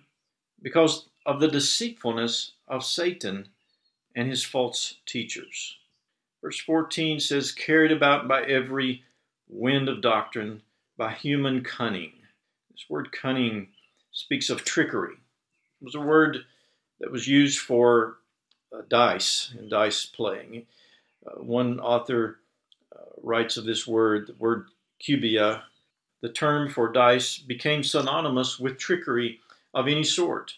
because 0.61 1.09
of 1.25 1.41
the 1.41 1.49
deceitfulness 1.49 2.53
of 2.69 2.85
Satan 2.85 3.49
and 4.15 4.29
his 4.29 4.45
false 4.45 4.97
teachers. 5.07 5.77
Verse 6.43 6.61
14 6.61 7.19
says, 7.19 7.51
carried 7.51 7.93
about 7.93 8.29
by 8.29 8.43
every 8.43 9.03
wind 9.49 9.89
of 9.89 10.03
doctrine, 10.03 10.61
by 10.99 11.13
human 11.13 11.65
cunning. 11.65 12.13
This 12.71 12.85
word 12.91 13.11
cunning 13.11 13.69
speaks 14.13 14.51
of 14.51 14.65
trickery. 14.65 15.15
It 15.15 15.85
was 15.85 15.95
a 15.95 16.01
word 16.01 16.45
that 17.01 17.11
was 17.11 17.27
used 17.27 17.59
for 17.59 18.19
uh, 18.71 18.83
dice 18.89 19.51
and 19.59 19.71
dice 19.71 20.05
playing. 20.05 20.67
Uh, 21.27 21.43
one 21.43 21.81
author 21.81 22.39
writes 23.23 23.57
of 23.57 23.65
this 23.65 23.87
word, 23.87 24.27
the 24.27 24.35
word 24.35 24.67
cubia, 24.99 25.65
the 26.21 26.29
term 26.29 26.69
for 26.69 26.93
dice 26.93 27.39
became 27.39 27.83
synonymous 27.83 28.59
with 28.59 28.79
trickery 28.79 29.41
of 29.75 29.89
any 29.89 30.05
sort. 30.05 30.55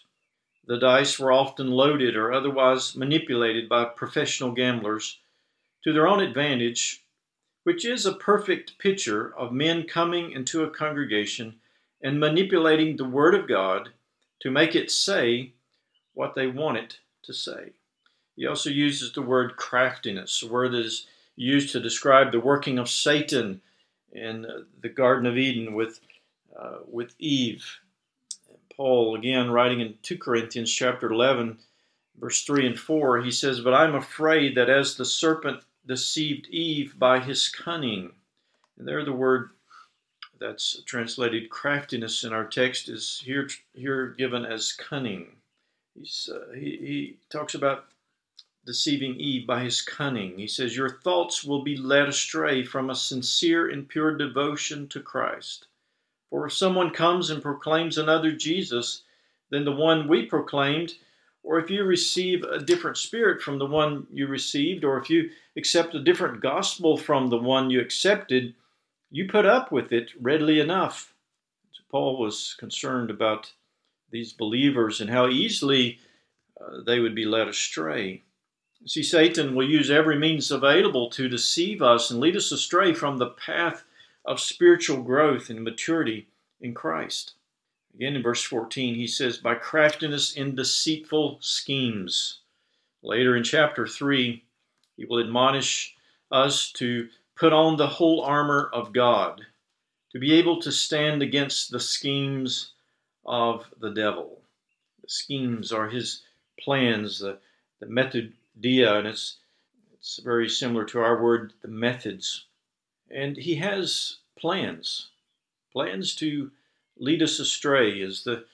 The 0.67 0.77
dice 0.77 1.19
were 1.19 1.31
often 1.31 1.71
loaded 1.71 2.15
or 2.15 2.33
otherwise 2.33 2.95
manipulated 2.95 3.69
by 3.69 3.85
professional 3.85 4.51
gamblers 4.51 5.19
to 5.83 5.93
their 5.93 6.07
own 6.07 6.21
advantage, 6.21 7.03
which 7.63 7.85
is 7.85 8.05
a 8.05 8.13
perfect 8.13 8.77
picture 8.79 9.35
of 9.35 9.51
men 9.51 9.83
coming 9.83 10.31
into 10.31 10.63
a 10.63 10.69
congregation 10.69 11.55
and 12.01 12.19
manipulating 12.19 12.97
the 12.97 13.05
Word 13.05 13.35
of 13.35 13.47
God 13.47 13.89
to 14.41 14.51
make 14.51 14.75
it 14.75 14.91
say 14.91 15.53
what 16.13 16.35
they 16.35 16.47
want 16.47 16.77
it 16.77 16.99
to 17.23 17.33
say. 17.33 17.73
He 18.35 18.45
also 18.45 18.69
uses 18.69 19.13
the 19.13 19.21
word 19.21 19.55
craftiness, 19.55 20.43
a 20.43 20.47
word 20.47 20.73
that 20.73 20.85
is 20.85 21.07
used 21.35 21.71
to 21.71 21.79
describe 21.79 22.31
the 22.31 22.39
working 22.39 22.79
of 22.79 22.89
Satan 22.89 23.61
in 24.11 24.45
the 24.81 24.89
Garden 24.89 25.25
of 25.25 25.37
Eden 25.37 25.73
with, 25.73 25.99
uh, 26.57 26.79
with 26.87 27.13
Eve. 27.19 27.65
Paul, 28.75 29.15
again, 29.15 29.51
writing 29.51 29.79
in 29.81 29.95
2 30.01 30.17
Corinthians 30.17 30.71
chapter 30.71 31.11
11, 31.11 31.57
verse 32.19 32.43
3 32.43 32.67
and 32.67 32.79
4, 32.79 33.21
he 33.21 33.31
says, 33.31 33.61
But 33.61 33.73
I'm 33.73 33.95
afraid 33.95 34.55
that 34.55 34.69
as 34.69 34.95
the 34.95 35.05
serpent 35.05 35.61
deceived 35.85 36.47
Eve 36.47 36.97
by 36.97 37.19
his 37.19 37.47
cunning, 37.49 38.11
and 38.77 38.87
there 38.87 39.03
the 39.05 39.13
word 39.13 39.51
that's 40.39 40.81
translated 40.85 41.49
craftiness 41.49 42.23
in 42.23 42.33
our 42.33 42.45
text 42.45 42.89
is 42.89 43.21
here, 43.23 43.47
here 43.73 44.07
given 44.17 44.45
as 44.45 44.73
cunning. 44.73 45.27
He's, 45.97 46.29
uh, 46.33 46.53
he, 46.53 46.59
he 46.59 47.17
talks 47.29 47.55
about 47.55 47.85
deceiving 48.65 49.15
Eve 49.15 49.45
by 49.45 49.63
his 49.63 49.81
cunning. 49.81 50.37
He 50.37 50.47
says, 50.47 50.75
Your 50.75 50.89
thoughts 50.89 51.43
will 51.43 51.63
be 51.63 51.77
led 51.77 52.09
astray 52.09 52.63
from 52.63 52.89
a 52.89 52.95
sincere 52.95 53.69
and 53.69 53.87
pure 53.87 54.17
devotion 54.17 54.87
to 54.89 54.99
Christ. 54.99 55.67
For 56.29 56.47
if 56.47 56.53
someone 56.53 56.91
comes 56.91 57.29
and 57.29 57.41
proclaims 57.41 57.97
another 57.97 58.31
Jesus 58.31 59.03
than 59.49 59.65
the 59.65 59.71
one 59.71 60.07
we 60.07 60.25
proclaimed, 60.25 60.95
or 61.43 61.59
if 61.59 61.69
you 61.69 61.83
receive 61.83 62.43
a 62.43 62.59
different 62.59 62.97
spirit 62.97 63.41
from 63.41 63.59
the 63.59 63.67
one 63.67 64.07
you 64.11 64.27
received, 64.27 64.83
or 64.83 64.97
if 64.97 65.09
you 65.09 65.29
accept 65.55 65.93
a 65.93 66.03
different 66.03 66.41
gospel 66.41 66.97
from 66.97 67.29
the 67.29 67.37
one 67.37 67.69
you 67.69 67.79
accepted, 67.79 68.55
you 69.11 69.27
put 69.27 69.45
up 69.45 69.71
with 69.71 69.91
it 69.93 70.11
readily 70.19 70.59
enough. 70.59 71.13
So 71.71 71.83
Paul 71.89 72.17
was 72.17 72.55
concerned 72.59 73.11
about 73.11 73.53
these 74.09 74.33
believers 74.33 74.99
and 74.99 75.09
how 75.09 75.29
easily 75.29 75.99
uh, 76.59 76.81
they 76.85 76.99
would 76.99 77.13
be 77.13 77.25
led 77.25 77.47
astray. 77.47 78.23
See, 78.85 79.03
Satan 79.03 79.55
will 79.55 79.67
use 79.67 79.89
every 79.89 80.17
means 80.17 80.51
available 80.51 81.09
to 81.11 81.27
deceive 81.27 81.81
us 81.81 82.11
and 82.11 82.19
lead 82.19 82.35
us 82.35 82.51
astray 82.51 82.93
from 82.93 83.17
the 83.17 83.31
path 83.31 83.83
of 84.25 84.39
spiritual 84.39 85.01
growth 85.01 85.49
and 85.49 85.63
maturity 85.63 86.27
in 86.61 86.73
Christ. 86.73 87.33
Again, 87.95 88.15
in 88.15 88.21
verse 88.21 88.43
14, 88.43 88.95
he 88.95 89.07
says, 89.07 89.37
by 89.37 89.55
craftiness 89.55 90.35
in 90.35 90.55
deceitful 90.55 91.37
schemes. 91.39 92.39
Later 93.01 93.35
in 93.35 93.43
chapter 93.43 93.87
3, 93.87 94.43
he 94.97 95.05
will 95.05 95.19
admonish 95.19 95.95
us 96.31 96.71
to 96.73 97.09
put 97.35 97.53
on 97.53 97.77
the 97.77 97.87
whole 97.87 98.21
armor 98.21 98.69
of 98.73 98.93
God, 98.93 99.45
to 100.11 100.19
be 100.19 100.33
able 100.33 100.61
to 100.61 100.71
stand 100.71 101.21
against 101.21 101.71
the 101.71 101.79
schemes 101.79 102.71
of 103.25 103.65
the 103.79 103.91
devil. 103.91 104.41
The 105.01 105.09
schemes 105.09 105.71
are 105.71 105.87
his 105.87 106.23
plans, 106.59 107.19
the, 107.19 107.37
the 107.79 107.87
method 107.87 108.33
dia, 108.59 108.97
and 108.97 109.07
it's 109.07 109.37
it's 109.93 110.19
very 110.23 110.47
similar 110.47 110.85
to 110.85 110.99
our 110.99 111.21
word, 111.21 111.53
the 111.61 111.67
methods. 111.67 112.45
And 113.09 113.37
he 113.37 113.55
has 113.55 114.17
plans, 114.37 115.09
plans 115.71 116.15
to 116.15 116.51
lead 116.97 117.23
us 117.23 117.39
astray, 117.39 118.01
as 118.01 118.23
the 118.23 118.45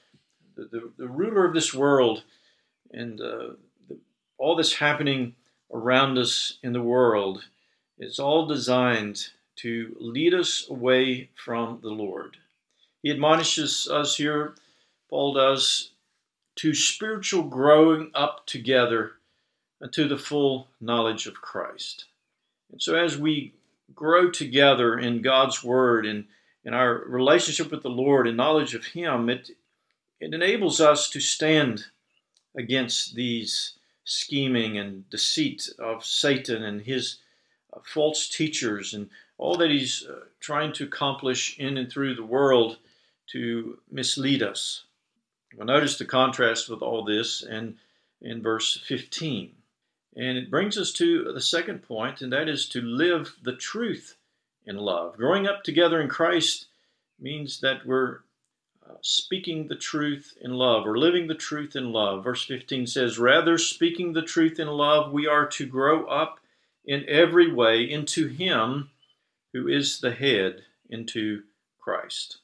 the, 0.55 0.91
the, 0.97 1.07
ruler 1.07 1.45
of 1.45 1.53
this 1.53 1.73
world 1.73 2.23
and 2.91 3.19
uh, 3.19 3.53
the, 3.87 3.97
all 4.37 4.55
that's 4.55 4.73
happening 4.73 5.35
around 5.73 6.17
us 6.17 6.57
in 6.61 6.73
the 6.73 6.81
world 6.81 7.45
is 7.97 8.19
all 8.19 8.45
designed 8.45 9.27
to 9.55 9.95
lead 9.99 10.33
us 10.33 10.67
away 10.69 11.29
from 11.35 11.79
the 11.81 11.89
Lord. 11.89 12.37
He 13.01 13.11
admonishes 13.11 13.87
us 13.89 14.17
here, 14.17 14.55
Paul 15.09 15.33
does, 15.33 15.91
to 16.57 16.73
spiritual 16.73 17.43
growing 17.43 18.11
up 18.13 18.45
together 18.45 19.13
to 19.91 20.07
the 20.07 20.17
full 20.17 20.67
knowledge 20.79 21.27
of 21.27 21.41
Christ. 21.41 22.05
And 22.71 22.81
so 22.81 22.95
as 22.95 23.17
we 23.17 23.53
grow 23.95 24.29
together 24.29 24.97
in 24.97 25.21
God's 25.21 25.63
Word 25.63 26.05
and 26.05 26.25
in 26.63 26.73
our 26.73 27.03
relationship 27.07 27.71
with 27.71 27.83
the 27.83 27.89
Lord 27.89 28.27
and 28.27 28.37
knowledge 28.37 28.75
of 28.75 28.85
Him, 28.85 29.29
it, 29.29 29.49
it 30.19 30.33
enables 30.33 30.79
us 30.79 31.09
to 31.09 31.19
stand 31.19 31.85
against 32.55 33.15
these 33.15 33.73
scheming 34.03 34.77
and 34.77 35.09
deceit 35.09 35.69
of 35.79 36.05
Satan 36.05 36.63
and 36.63 36.81
his 36.81 37.17
uh, 37.73 37.79
false 37.83 38.27
teachers 38.27 38.93
and 38.93 39.09
all 39.37 39.55
that 39.57 39.71
he's 39.71 40.05
uh, 40.05 40.25
trying 40.39 40.73
to 40.73 40.83
accomplish 40.83 41.57
in 41.57 41.77
and 41.77 41.91
through 41.91 42.15
the 42.15 42.25
world 42.25 42.77
to 43.27 43.79
mislead 43.89 44.43
us. 44.43 44.83
Well, 45.55 45.67
notice 45.67 45.97
the 45.97 46.05
contrast 46.05 46.69
with 46.69 46.81
all 46.81 47.03
this 47.03 47.41
in, 47.41 47.77
in 48.21 48.41
verse 48.41 48.79
15. 48.85 49.53
And 50.15 50.37
it 50.37 50.51
brings 50.51 50.77
us 50.77 50.91
to 50.93 51.31
the 51.31 51.41
second 51.41 51.83
point, 51.83 52.21
and 52.21 52.33
that 52.33 52.49
is 52.49 52.67
to 52.69 52.81
live 52.81 53.35
the 53.43 53.55
truth 53.55 54.17
in 54.65 54.77
love. 54.77 55.17
Growing 55.17 55.47
up 55.47 55.63
together 55.63 56.01
in 56.01 56.09
Christ 56.09 56.67
means 57.19 57.61
that 57.61 57.85
we're 57.85 58.19
uh, 58.87 58.95
speaking 59.01 59.67
the 59.67 59.75
truth 59.75 60.37
in 60.41 60.51
love 60.53 60.85
or 60.85 60.97
living 60.97 61.27
the 61.27 61.35
truth 61.35 61.75
in 61.75 61.93
love. 61.93 62.23
Verse 62.23 62.45
15 62.45 62.87
says, 62.87 63.17
Rather, 63.17 63.57
speaking 63.57 64.13
the 64.13 64.21
truth 64.21 64.59
in 64.59 64.67
love, 64.67 65.11
we 65.11 65.27
are 65.27 65.45
to 65.47 65.65
grow 65.65 66.05
up 66.05 66.39
in 66.85 67.05
every 67.07 67.51
way 67.51 67.83
into 67.83 68.27
Him 68.27 68.89
who 69.53 69.67
is 69.67 69.99
the 69.99 70.11
head, 70.11 70.63
into 70.89 71.43
Christ. 71.79 72.37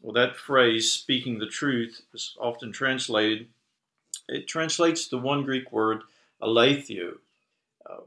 Well, 0.00 0.12
that 0.12 0.36
phrase, 0.36 0.92
speaking 0.92 1.38
the 1.38 1.46
truth, 1.46 2.02
is 2.12 2.36
often 2.40 2.72
translated, 2.72 3.48
it 4.28 4.48
translates 4.48 5.08
the 5.08 5.18
one 5.18 5.44
Greek 5.44 5.72
word, 5.72 6.02
aletheia, 6.42 7.12
uh, 7.88 8.00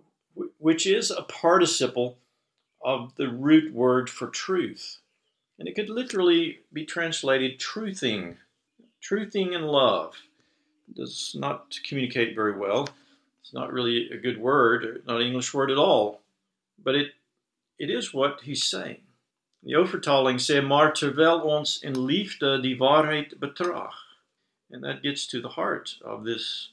which 0.58 0.86
is 0.86 1.12
a 1.12 1.24
participle 1.24 2.18
of 2.84 3.15
the 3.15 3.30
root 3.30 3.74
word 3.74 4.10
for 4.10 4.27
truth. 4.27 5.00
And 5.58 5.68
it 5.68 5.75
could 5.75 5.89
literally 5.89 6.60
be 6.74 6.86
translated 6.86 7.60
truthing, 7.60 8.36
truthing 9.01 9.54
in 9.54 9.63
love. 9.63 10.15
Does 10.94 11.36
not 11.38 11.80
communicate 11.88 12.36
very 12.36 12.56
well. 12.58 12.88
It's 13.42 13.54
not 13.54 13.74
really 13.74 14.10
a 14.12 14.18
good 14.18 14.39
word, 14.39 15.04
not 15.08 15.22
an 15.22 15.27
English 15.27 15.54
word 15.54 15.72
at 15.72 15.77
all, 15.77 16.22
but 16.84 16.96
it, 16.96 17.13
it 17.80 17.89
is 17.89 18.13
what 18.13 18.42
he's 18.44 18.63
saying. 18.63 19.01
The 19.63 19.75
overtaling 19.75 20.38
say, 20.38 20.60
maar 20.62 20.92
terwijl 20.92 21.42
ons 21.42 21.82
in 21.82 21.96
liefde 21.96 22.62
die 22.62 22.77
waarheid 22.77 23.39
betracht. 23.39 23.94
And 24.70 24.84
that 24.84 25.01
gets 25.01 25.25
to 25.27 25.42
the 25.42 25.50
heart 25.50 25.96
of 26.04 26.24
this 26.24 26.70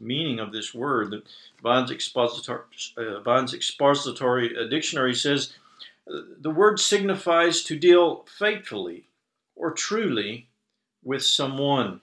meaning 0.00 0.38
of 0.38 0.52
this 0.52 0.74
word. 0.74 1.10
The 1.10 1.22
Vine's 1.62 1.90
expository, 1.90 2.62
uh, 2.98 3.20
expository 3.52 4.68
dictionary 4.68 5.14
says 5.14 5.52
the 6.06 6.50
word 6.50 6.78
signifies 6.78 7.62
to 7.64 7.78
deal 7.78 8.24
faithfully 8.38 9.04
or 9.56 9.70
truly 9.70 10.48
with 11.02 11.24
someone. 11.24 12.00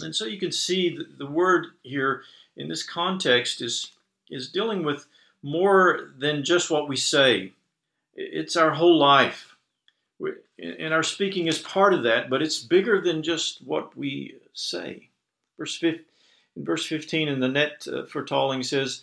And 0.00 0.14
so 0.14 0.24
you 0.24 0.38
can 0.38 0.52
see 0.52 0.98
the 1.18 1.26
word 1.26 1.68
here 1.82 2.22
in 2.56 2.68
this 2.68 2.82
context 2.82 3.60
is, 3.60 3.92
is 4.30 4.50
dealing 4.50 4.84
with 4.84 5.06
more 5.42 6.12
than 6.18 6.44
just 6.44 6.70
what 6.70 6.88
we 6.88 6.96
say. 6.96 7.52
It's 8.14 8.56
our 8.56 8.70
whole 8.70 8.96
life. 8.96 9.56
And 10.58 10.94
our 10.94 11.02
speaking 11.02 11.48
is 11.48 11.58
part 11.58 11.94
of 11.94 12.04
that, 12.04 12.30
but 12.30 12.40
it's 12.40 12.60
bigger 12.60 13.00
than 13.00 13.22
just 13.22 13.64
what 13.66 13.96
we 13.96 14.36
say. 14.52 15.08
Verse 15.58 15.76
15, 15.76 16.04
in 16.56 16.64
verse 16.64 16.86
15 16.86 17.28
in 17.28 17.40
the 17.40 17.48
NET 17.48 17.86
uh, 17.92 18.04
fortaling 18.06 18.62
says, 18.62 19.02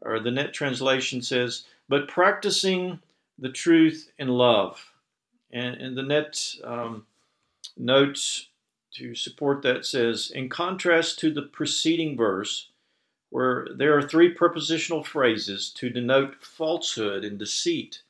or 0.00 0.20
the 0.20 0.30
NET 0.30 0.52
translation 0.52 1.22
says, 1.22 1.64
but 1.88 2.08
practicing 2.08 3.00
the 3.38 3.50
truth 3.50 4.10
in 4.18 4.28
love. 4.28 4.92
And, 5.52 5.76
and 5.76 5.96
the 5.96 6.02
NET 6.02 6.54
um, 6.64 7.06
note 7.76 8.46
to 8.94 9.14
support 9.14 9.62
that 9.62 9.86
says, 9.86 10.30
in 10.34 10.48
contrast 10.48 11.18
to 11.20 11.32
the 11.32 11.42
preceding 11.42 12.16
verse, 12.16 12.68
where 13.30 13.66
there 13.74 13.96
are 13.96 14.02
three 14.02 14.28
prepositional 14.28 15.02
phrases 15.02 15.70
to 15.70 15.88
denote 15.88 16.44
falsehood 16.44 17.24
and 17.24 17.38
deceit, 17.38 18.02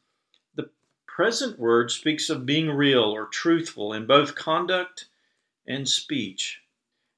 the 0.57 0.69
present 1.07 1.59
word 1.59 1.91
speaks 1.93 2.29
of 2.29 2.45
being 2.45 2.69
real 2.69 3.05
or 3.05 3.27
truthful 3.27 3.93
in 3.93 4.07
both 4.07 4.35
conduct 4.35 5.07
and 5.67 5.89
speech. 5.89 6.62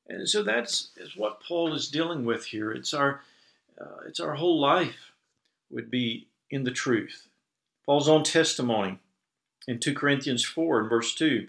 And 0.09 0.29
so 0.29 0.43
that's 0.43 0.91
is 0.97 1.17
what 1.17 1.43
Paul 1.43 1.75
is 1.75 1.89
dealing 1.89 2.25
with 2.25 2.47
here. 2.47 2.71
It's 2.73 2.93
our, 2.93 3.23
uh, 3.81 4.01
it's 4.07 4.21
our 4.21 4.35
whole 4.35 4.61
life 4.61 5.13
would 5.71 5.91
be 5.91 6.29
in 6.51 6.65
the 6.65 6.71
truth. 6.71 7.29
Paul's 7.87 8.09
own 8.09 8.23
testimony 8.23 8.99
in 9.67 9.79
2 9.79 9.95
Corinthians 9.95 10.45
4 10.45 10.81
and 10.81 10.91
verse 10.91 11.15
2 11.15 11.49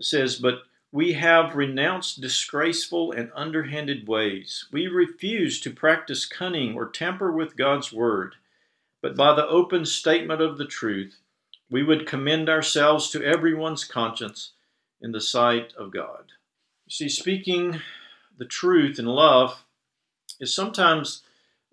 says, 0.00 0.36
But 0.36 0.62
we 0.92 1.14
have 1.14 1.56
renounced 1.56 2.20
disgraceful 2.20 3.12
and 3.12 3.30
underhanded 3.34 4.06
ways. 4.06 4.66
We 4.70 4.86
refuse 4.86 5.60
to 5.60 5.70
practice 5.70 6.26
cunning 6.26 6.74
or 6.74 6.88
tamper 6.88 7.32
with 7.32 7.56
God's 7.56 7.92
word, 7.92 8.36
but 9.02 9.16
by 9.16 9.34
the 9.34 9.46
open 9.46 9.84
statement 9.84 10.40
of 10.40 10.58
the 10.58 10.64
truth, 10.64 11.18
we 11.70 11.82
would 11.82 12.06
commend 12.06 12.48
ourselves 12.48 13.10
to 13.10 13.24
everyone's 13.24 13.84
conscience 13.84 14.52
in 15.00 15.12
the 15.12 15.20
sight 15.20 15.72
of 15.76 15.90
God. 15.90 16.32
See, 16.88 17.08
speaking 17.08 17.80
the 18.38 18.44
truth 18.44 18.98
in 18.98 19.06
love 19.06 19.64
is 20.40 20.54
sometimes 20.54 21.22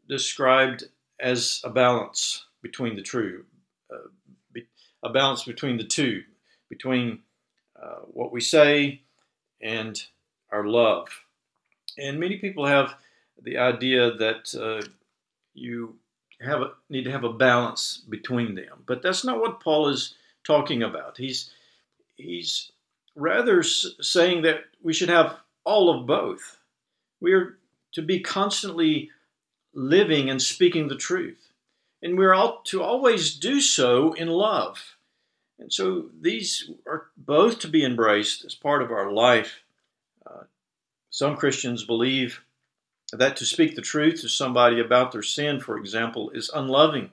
described 0.07 0.85
as 1.19 1.61
a 1.63 1.69
balance 1.69 2.45
between 2.61 2.95
the 2.95 3.01
two 3.01 3.45
a 5.03 5.09
balance 5.11 5.43
between 5.43 5.77
the 5.77 5.83
two, 5.83 6.23
between 6.69 7.19
uh, 7.81 7.99
what 8.07 8.31
we 8.31 8.39
say 8.41 9.01
and 9.61 10.01
our 10.51 10.65
love. 10.65 11.09
And 11.97 12.19
many 12.19 12.37
people 12.37 12.65
have 12.65 12.95
the 13.41 13.57
idea 13.57 14.13
that 14.15 14.55
uh, 14.55 14.87
you 15.53 15.97
have 16.41 16.61
a, 16.61 16.71
need 16.89 17.03
to 17.03 17.11
have 17.11 17.25
a 17.25 17.33
balance 17.33 18.01
between 18.09 18.55
them, 18.55 18.83
but 18.87 19.01
that's 19.01 19.23
not 19.23 19.39
what 19.39 19.59
Paul 19.59 19.89
is 19.89 20.15
talking 20.43 20.81
about. 20.83 21.17
He's 21.17 21.51
he's 22.15 22.71
rather 23.15 23.63
saying 23.63 24.43
that 24.43 24.61
we 24.81 24.93
should 24.93 25.09
have 25.09 25.37
all 25.63 25.89
of 25.89 26.05
both. 26.05 26.59
We 27.21 27.33
are 27.33 27.57
to 27.93 28.01
be 28.01 28.19
constantly 28.19 29.11
living 29.73 30.29
and 30.29 30.41
speaking 30.41 30.87
the 30.87 30.95
truth 30.95 31.53
and 32.03 32.17
we're 32.17 32.33
all 32.33 32.61
to 32.65 32.83
always 32.83 33.33
do 33.33 33.61
so 33.61 34.11
in 34.13 34.27
love. 34.27 34.97
And 35.57 35.71
so 35.71 36.09
these 36.19 36.69
are 36.85 37.07
both 37.15 37.59
to 37.59 37.69
be 37.69 37.85
embraced 37.85 38.43
as 38.43 38.53
part 38.53 38.81
of 38.81 38.91
our 38.91 39.11
life. 39.11 39.61
Uh, 40.29 40.43
some 41.09 41.37
Christians 41.37 41.85
believe 41.85 42.41
that 43.13 43.37
to 43.37 43.45
speak 43.45 43.75
the 43.75 43.81
truth 43.81 44.19
to 44.21 44.27
somebody 44.27 44.81
about 44.81 45.13
their 45.13 45.23
sin, 45.23 45.61
for 45.61 45.77
example, 45.77 46.29
is 46.31 46.51
unloving. 46.53 47.11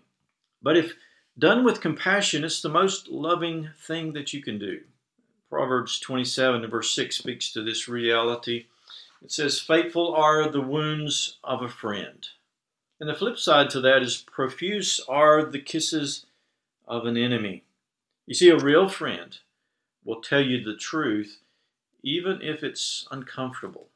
But 0.60 0.76
if 0.76 0.94
done 1.38 1.64
with 1.64 1.80
compassion, 1.80 2.42
it's 2.42 2.60
the 2.60 2.68
most 2.68 3.08
loving 3.08 3.70
thing 3.78 4.14
that 4.14 4.32
you 4.32 4.42
can 4.42 4.58
do. 4.58 4.80
Proverbs 5.50 5.98
27 5.98 6.68
verse 6.70 6.94
6 6.94 7.16
speaks 7.16 7.52
to 7.52 7.62
this 7.62 7.88
reality. 7.88 8.66
It 9.22 9.32
says, 9.32 9.60
Faithful 9.60 10.14
are 10.14 10.48
the 10.48 10.62
wounds 10.62 11.38
of 11.44 11.60
a 11.60 11.68
friend 11.68 12.26
and 13.00 13.08
the 13.08 13.14
flip 13.14 13.38
side 13.38 13.70
to 13.70 13.80
that 13.80 14.02
is 14.02 14.18
profuse 14.18 15.00
are 15.08 15.42
the 15.42 15.58
kisses 15.58 16.26
of 16.86 17.06
an 17.06 17.16
enemy. 17.16 17.64
You 18.26 18.34
see, 18.34 18.50
a 18.50 18.58
real 18.58 18.88
friend 18.88 19.36
will 20.04 20.20
tell 20.20 20.42
you 20.42 20.62
the 20.62 20.76
truth, 20.76 21.38
even 22.02 22.40
if 22.42 22.62
it's 22.62 23.08
uncomfortable. 23.10 23.88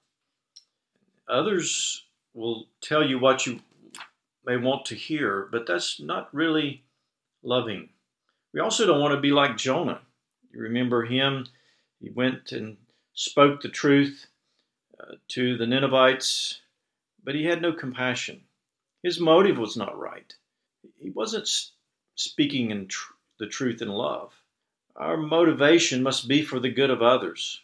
Others 1.28 2.04
will 2.32 2.66
tell 2.80 3.06
you 3.06 3.18
what 3.18 3.46
you 3.46 3.60
may 4.44 4.56
want 4.56 4.86
to 4.86 4.94
hear, 4.94 5.48
but 5.52 5.66
that's 5.66 6.00
not 6.00 6.34
really 6.34 6.82
loving. 7.42 7.90
We 8.52 8.60
also 8.60 8.86
don't 8.86 9.00
want 9.00 9.14
to 9.14 9.20
be 9.20 9.32
like 9.32 9.56
Jonah. 9.56 10.00
You 10.54 10.62
remember 10.62 11.04
him? 11.04 11.46
He 12.00 12.10
went 12.10 12.52
and 12.52 12.76
spoke 13.12 13.60
the 13.60 13.68
truth 13.68 14.26
uh, 15.00 15.16
to 15.28 15.56
the 15.56 15.66
Ninevites, 15.66 16.60
but 17.24 17.34
he 17.34 17.44
had 17.44 17.60
no 17.60 17.72
compassion. 17.72 18.42
His 19.02 19.18
motive 19.18 19.58
was 19.58 19.76
not 19.76 19.98
right. 19.98 20.32
He 20.96 21.10
wasn't 21.10 21.48
speaking 22.14 22.70
in 22.70 22.86
tr- 22.86 23.14
the 23.38 23.48
truth 23.48 23.82
in 23.82 23.88
love. 23.88 24.32
Our 24.94 25.16
motivation 25.16 26.04
must 26.04 26.28
be 26.28 26.42
for 26.42 26.60
the 26.60 26.70
good 26.70 26.90
of 26.90 27.02
others. 27.02 27.60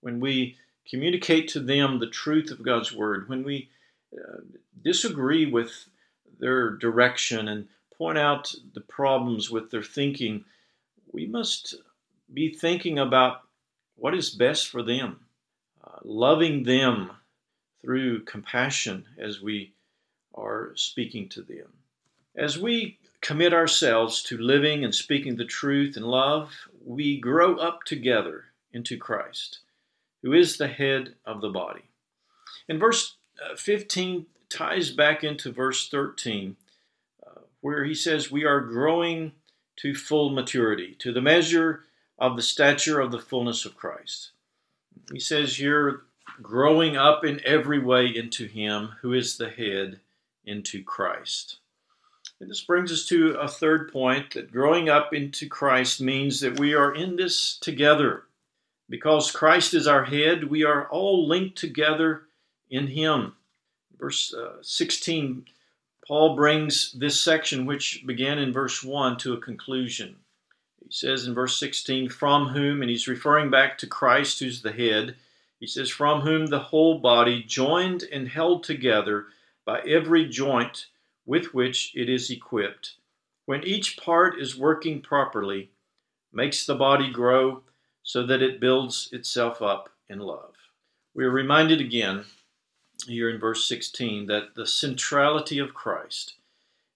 When 0.00 0.20
we 0.20 0.56
communicate 0.88 1.48
to 1.48 1.60
them 1.60 1.98
the 1.98 2.06
truth 2.06 2.52
of 2.52 2.62
God's 2.62 2.92
word, 2.92 3.28
when 3.28 3.42
we 3.42 3.70
uh, 4.16 4.42
disagree 4.82 5.46
with 5.46 5.88
their 6.38 6.70
direction 6.70 7.48
and 7.48 7.68
point 7.98 8.18
out 8.18 8.54
the 8.72 8.80
problems 8.80 9.50
with 9.50 9.70
their 9.72 9.82
thinking, 9.82 10.44
we 11.12 11.26
must 11.26 11.74
be 12.32 12.52
thinking 12.52 12.98
about 12.98 13.42
what 13.96 14.14
is 14.14 14.30
best 14.30 14.68
for 14.68 14.82
them, 14.82 15.20
uh, 15.84 15.98
loving 16.02 16.62
them 16.62 17.10
through 17.82 18.24
compassion 18.24 19.04
as 19.18 19.40
we 19.40 19.72
are 20.34 20.72
speaking 20.74 21.28
to 21.28 21.42
them. 21.42 21.68
As 22.36 22.58
we 22.58 22.98
commit 23.20 23.52
ourselves 23.52 24.22
to 24.24 24.38
living 24.38 24.84
and 24.84 24.94
speaking 24.94 25.36
the 25.36 25.44
truth 25.44 25.96
in 25.96 26.04
love, 26.04 26.52
we 26.84 27.18
grow 27.18 27.56
up 27.56 27.84
together 27.84 28.44
into 28.72 28.96
Christ, 28.96 29.60
who 30.22 30.32
is 30.32 30.56
the 30.56 30.68
head 30.68 31.14
of 31.24 31.40
the 31.40 31.50
body. 31.50 31.82
And 32.68 32.78
verse 32.78 33.16
uh, 33.44 33.56
15 33.56 34.26
ties 34.48 34.90
back 34.90 35.24
into 35.24 35.52
verse 35.52 35.88
13, 35.88 36.56
uh, 37.26 37.40
where 37.60 37.84
he 37.84 37.94
says, 37.94 38.30
We 38.30 38.44
are 38.44 38.60
growing 38.60 39.32
to 39.76 39.94
full 39.94 40.30
maturity, 40.30 40.94
to 41.00 41.12
the 41.12 41.22
measure 41.22 41.84
of 42.20 42.36
the 42.36 42.42
stature 42.42 43.00
of 43.00 43.10
the 43.10 43.18
fullness 43.18 43.64
of 43.64 43.76
Christ. 43.76 44.30
He 45.10 45.18
says, 45.18 45.58
You're 45.58 46.02
growing 46.42 46.96
up 46.96 47.24
in 47.24 47.40
every 47.44 47.78
way 47.78 48.06
into 48.06 48.46
Him 48.46 48.90
who 49.00 49.14
is 49.14 49.36
the 49.36 49.48
head, 49.48 50.00
into 50.44 50.82
Christ. 50.84 51.58
And 52.40 52.50
this 52.50 52.62
brings 52.62 52.90
us 52.92 53.06
to 53.06 53.32
a 53.34 53.48
third 53.48 53.92
point 53.92 54.34
that 54.34 54.52
growing 54.52 54.88
up 54.88 55.12
into 55.12 55.48
Christ 55.48 56.00
means 56.00 56.40
that 56.40 56.58
we 56.58 56.74
are 56.74 56.94
in 56.94 57.16
this 57.16 57.58
together. 57.58 58.24
Because 58.88 59.30
Christ 59.30 59.74
is 59.74 59.86
our 59.86 60.04
head, 60.04 60.44
we 60.44 60.64
are 60.64 60.88
all 60.88 61.26
linked 61.26 61.56
together 61.56 62.22
in 62.70 62.88
Him. 62.88 63.34
Verse 63.98 64.34
uh, 64.34 64.56
16, 64.62 65.44
Paul 66.06 66.34
brings 66.34 66.92
this 66.92 67.20
section, 67.20 67.66
which 67.66 68.04
began 68.06 68.38
in 68.38 68.52
verse 68.52 68.82
1, 68.82 69.18
to 69.18 69.34
a 69.34 69.40
conclusion. 69.40 70.16
He 70.90 70.96
says 70.96 71.24
in 71.24 71.34
verse 71.34 71.56
16, 71.56 72.08
From 72.08 72.48
whom, 72.48 72.82
and 72.82 72.90
he's 72.90 73.06
referring 73.06 73.48
back 73.48 73.78
to 73.78 73.86
Christ, 73.86 74.40
who's 74.40 74.60
the 74.60 74.72
head, 74.72 75.14
he 75.60 75.66
says, 75.68 75.88
From 75.88 76.22
whom 76.22 76.46
the 76.46 76.58
whole 76.58 76.98
body, 76.98 77.44
joined 77.44 78.02
and 78.10 78.26
held 78.26 78.64
together 78.64 79.26
by 79.64 79.82
every 79.82 80.28
joint 80.28 80.86
with 81.24 81.54
which 81.54 81.92
it 81.94 82.08
is 82.08 82.28
equipped, 82.28 82.94
when 83.46 83.62
each 83.62 83.98
part 83.98 84.40
is 84.40 84.58
working 84.58 85.00
properly, 85.00 85.70
makes 86.32 86.66
the 86.66 86.74
body 86.74 87.12
grow 87.12 87.62
so 88.02 88.26
that 88.26 88.42
it 88.42 88.58
builds 88.58 89.10
itself 89.12 89.62
up 89.62 89.90
in 90.08 90.18
love. 90.18 90.56
We 91.14 91.24
are 91.24 91.30
reminded 91.30 91.80
again 91.80 92.24
here 93.06 93.30
in 93.30 93.38
verse 93.38 93.64
16 93.68 94.26
that 94.26 94.56
the 94.56 94.66
centrality 94.66 95.60
of 95.60 95.72
Christ, 95.72 96.34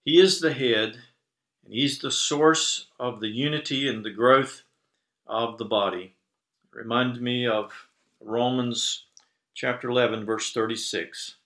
He 0.04 0.18
is 0.18 0.40
the 0.40 0.52
head, 0.52 0.98
and 1.64 1.74
He's 1.74 1.98
the 1.98 2.10
source 2.10 2.86
of 2.98 3.20
the 3.20 3.28
unity 3.28 3.88
and 3.88 4.04
the 4.04 4.10
growth 4.10 4.62
of 5.26 5.58
the 5.58 5.64
body. 5.64 6.14
It 6.72 6.76
reminds 6.76 7.20
me 7.20 7.46
of 7.46 7.72
Romans 8.20 9.04
chapter 9.54 9.88
11, 9.88 10.24
verse 10.24 10.52
36 10.52 11.36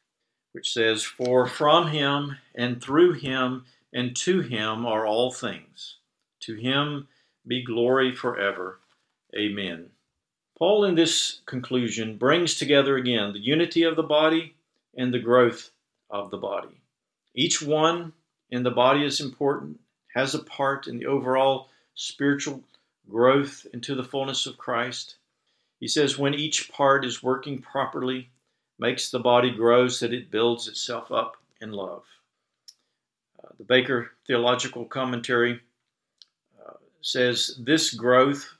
which 0.52 0.72
says, 0.72 1.04
For 1.04 1.46
from 1.46 1.88
him 1.88 2.36
and 2.54 2.82
through 2.82 3.12
him 3.12 3.64
and 3.92 4.16
to 4.16 4.40
him 4.40 4.86
are 4.86 5.06
all 5.06 5.30
things. 5.30 5.96
To 6.40 6.54
him 6.54 7.08
be 7.46 7.62
glory 7.62 8.14
forever. 8.14 8.80
Amen. 9.36 9.90
Paul, 10.58 10.84
in 10.84 10.94
this 10.94 11.40
conclusion, 11.46 12.16
brings 12.16 12.56
together 12.56 12.96
again 12.96 13.32
the 13.32 13.38
unity 13.38 13.84
of 13.84 13.96
the 13.96 14.02
body 14.02 14.54
and 14.96 15.14
the 15.14 15.20
growth 15.20 15.70
of 16.10 16.30
the 16.30 16.36
body. 16.36 16.80
Each 17.34 17.62
one 17.62 18.12
in 18.50 18.64
the 18.64 18.70
body 18.70 19.04
is 19.04 19.20
important, 19.20 19.78
has 20.14 20.34
a 20.34 20.40
part 20.40 20.86
in 20.86 20.98
the 20.98 21.06
overall 21.06 21.68
spiritual 21.94 22.62
growth 23.08 23.66
into 23.72 23.94
the 23.94 24.04
fullness 24.04 24.46
of 24.46 24.58
Christ. 24.58 25.16
He 25.80 25.88
says, 25.88 26.18
when 26.18 26.34
each 26.34 26.70
part 26.70 27.04
is 27.04 27.22
working 27.22 27.60
properly, 27.60 28.30
makes 28.78 29.10
the 29.10 29.18
body 29.18 29.50
grow 29.50 29.88
so 29.88 30.06
that 30.06 30.14
it 30.14 30.30
builds 30.30 30.68
itself 30.68 31.10
up 31.10 31.36
in 31.60 31.72
love. 31.72 32.04
Uh, 33.42 33.48
the 33.58 33.64
Baker 33.64 34.12
Theological 34.26 34.84
Commentary 34.84 35.60
uh, 36.64 36.74
says 37.00 37.58
this 37.58 37.92
growth, 37.94 38.54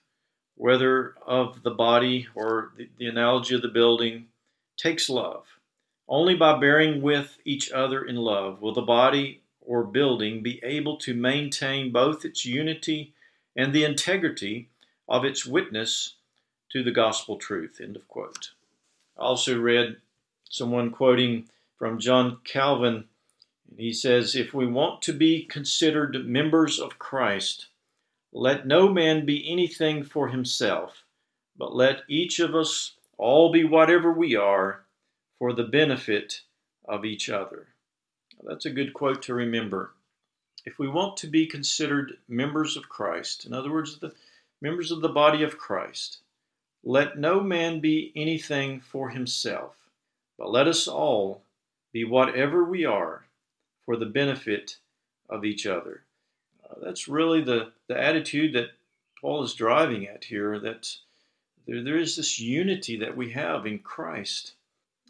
whether 0.57 1.15
of 1.27 1.63
the 1.63 1.71
body 1.71 2.27
or 2.35 2.73
the, 2.77 2.89
the 2.99 3.07
analogy 3.07 3.55
of 3.55 3.63
the 3.63 3.69
building, 3.69 4.27
takes 4.77 5.09
love. 5.09 5.45
Only 6.09 6.35
by 6.35 6.59
bearing 6.59 7.03
with 7.03 7.37
each 7.45 7.71
other 7.71 8.05
in 8.05 8.17
love 8.17 8.63
will 8.63 8.75
the 8.75 8.83
body 8.83 9.43
or 9.69 9.85
building 9.85 10.43
be 10.43 10.59
able 10.65 10.97
to 10.97 11.13
maintain 11.13 11.93
both 11.93 12.25
its 12.25 12.47
unity 12.47 13.13
and 13.55 13.75
the 13.75 13.85
integrity 13.85 14.71
of 15.07 15.27
its 15.27 15.45
witness 15.45 16.15
to 16.71 16.83
the 16.83 16.91
gospel 16.91 17.37
truth. 17.37 17.79
End 17.83 17.95
of 17.95 18.09
quote. 18.09 18.53
I 19.19 19.23
also 19.23 19.61
read 19.61 19.99
someone 20.49 20.91
quoting 20.91 21.51
from 21.77 21.99
John 21.99 22.39
Calvin. 22.45 23.05
He 23.77 23.93
says, 23.93 24.35
If 24.35 24.55
we 24.55 24.67
want 24.67 25.03
to 25.03 25.13
be 25.13 25.45
considered 25.45 26.27
members 26.27 26.81
of 26.81 26.99
Christ, 26.99 27.67
let 28.33 28.67
no 28.67 28.89
man 28.89 29.27
be 29.27 29.53
anything 29.53 30.03
for 30.03 30.29
himself, 30.29 31.05
but 31.59 31.77
let 31.77 32.05
each 32.09 32.41
of 32.41 32.55
us 32.55 32.95
all 33.19 33.53
be 33.53 33.65
whatever 33.65 34.11
we 34.13 34.35
are 34.35 34.85
for 35.39 35.53
the 35.53 35.65
benefit 35.65 36.41
of 36.87 37.05
each 37.05 37.29
other. 37.29 37.69
That's 38.45 38.67
a 38.67 38.71
good 38.71 38.95
quote 38.95 39.23
to 39.23 39.35
remember. 39.35 39.93
If 40.65 40.79
we 40.79 40.89
want 40.89 41.17
to 41.19 41.27
be 41.27 41.47
considered 41.47 42.19
members 42.29 42.77
of 42.77 42.89
Christ, 42.89 43.47
in 43.47 43.53
other 43.53 43.71
words, 43.71 43.99
the 43.99 44.13
members 44.61 44.91
of 44.91 45.01
the 45.01 45.09
body 45.09 45.43
of 45.43 45.59
Christ, 45.59 46.19
let 46.85 47.19
no 47.19 47.41
man 47.41 47.81
be 47.81 48.13
anything 48.15 48.81
for 48.81 49.11
himself, 49.11 49.77
but 50.37 50.51
let 50.51 50.69
us 50.69 50.87
all 50.87 51.43
be 51.93 52.05
whatever 52.05 52.65
we 52.65 52.85
are 52.85 53.25
for 53.85 53.97
the 53.97 54.07
benefit 54.07 54.77
of 55.29 55.45
each 55.45 55.67
other. 55.67 56.03
Uh, 56.69 56.75
that's 56.83 57.09
really 57.09 57.43
the, 57.43 57.73
the 57.89 57.99
attitude 57.99 58.53
that 58.55 58.71
Paul 59.21 59.43
is 59.43 59.55
driving 59.55 60.07
at 60.07 60.25
here 60.25 60.59
that 60.61 60.97
there, 61.67 61.83
there 61.83 61.97
is 61.97 62.17
this 62.17 62.39
unity 62.39 62.97
that 62.99 63.17
we 63.17 63.31
have 63.33 63.67
in 63.67 63.79
Christ. 63.79 64.53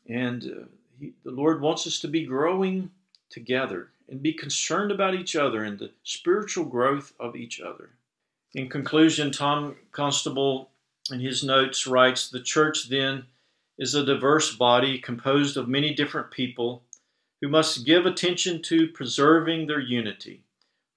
And 0.09 0.45
uh, 0.45 0.65
he, 0.99 1.13
the 1.25 1.31
Lord 1.31 1.61
wants 1.61 1.87
us 1.87 2.01
to 2.01 2.09
be 2.09 2.25
growing 2.25 2.91
together 3.31 3.91
and 4.09 4.23
be 4.23 4.33
concerned 4.33 4.91
about 4.91 5.15
each 5.15 5.37
other 5.37 5.63
and 5.65 5.79
the 5.79 5.91
spiritual 6.03 6.65
growth 6.65 7.13
of 7.21 7.37
each 7.37 7.61
other. 7.61 7.91
In 8.55 8.69
conclusion, 8.69 9.31
Tom 9.31 9.77
Constable 9.93 10.71
in 11.11 11.21
his 11.21 11.45
notes 11.45 11.87
writes 11.87 12.29
The 12.29 12.41
church 12.41 12.89
then 12.89 13.27
is 13.79 13.95
a 13.95 14.05
diverse 14.05 14.55
body 14.55 14.99
composed 14.99 15.57
of 15.57 15.69
many 15.69 15.95
different 15.95 16.31
people 16.31 16.83
who 17.41 17.49
must 17.49 17.87
give 17.87 18.07
attention 18.07 18.63
to 18.63 18.89
preserving 18.89 19.67
their 19.67 19.81
unity. 19.81 20.43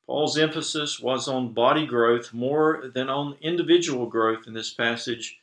Paul's 0.06 0.38
emphasis 0.38 1.00
was 1.00 1.28
on 1.28 1.54
body 1.54 1.86
growth 1.86 2.34
more 2.34 2.90
than 2.94 3.10
on 3.10 3.38
individual 3.42 4.08
growth 4.08 4.48
in 4.48 4.54
this 4.54 4.74
passage. 4.74 5.40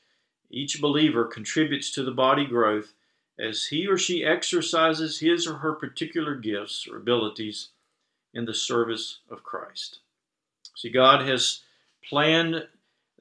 Each 0.51 0.81
believer 0.81 1.25
contributes 1.25 1.91
to 1.93 2.03
the 2.03 2.11
body 2.11 2.45
growth 2.45 2.93
as 3.39 3.67
he 3.67 3.87
or 3.87 3.97
she 3.97 4.25
exercises 4.25 5.21
his 5.21 5.47
or 5.47 5.55
her 5.59 5.73
particular 5.73 6.35
gifts 6.35 6.87
or 6.91 6.97
abilities 6.97 7.69
in 8.35 8.45
the 8.45 8.55
service 8.55 9.21
of 9.31 9.43
Christ. 9.43 10.01
See, 10.77 10.91
God 10.91 11.27
has 11.27 11.61
planned 12.09 12.67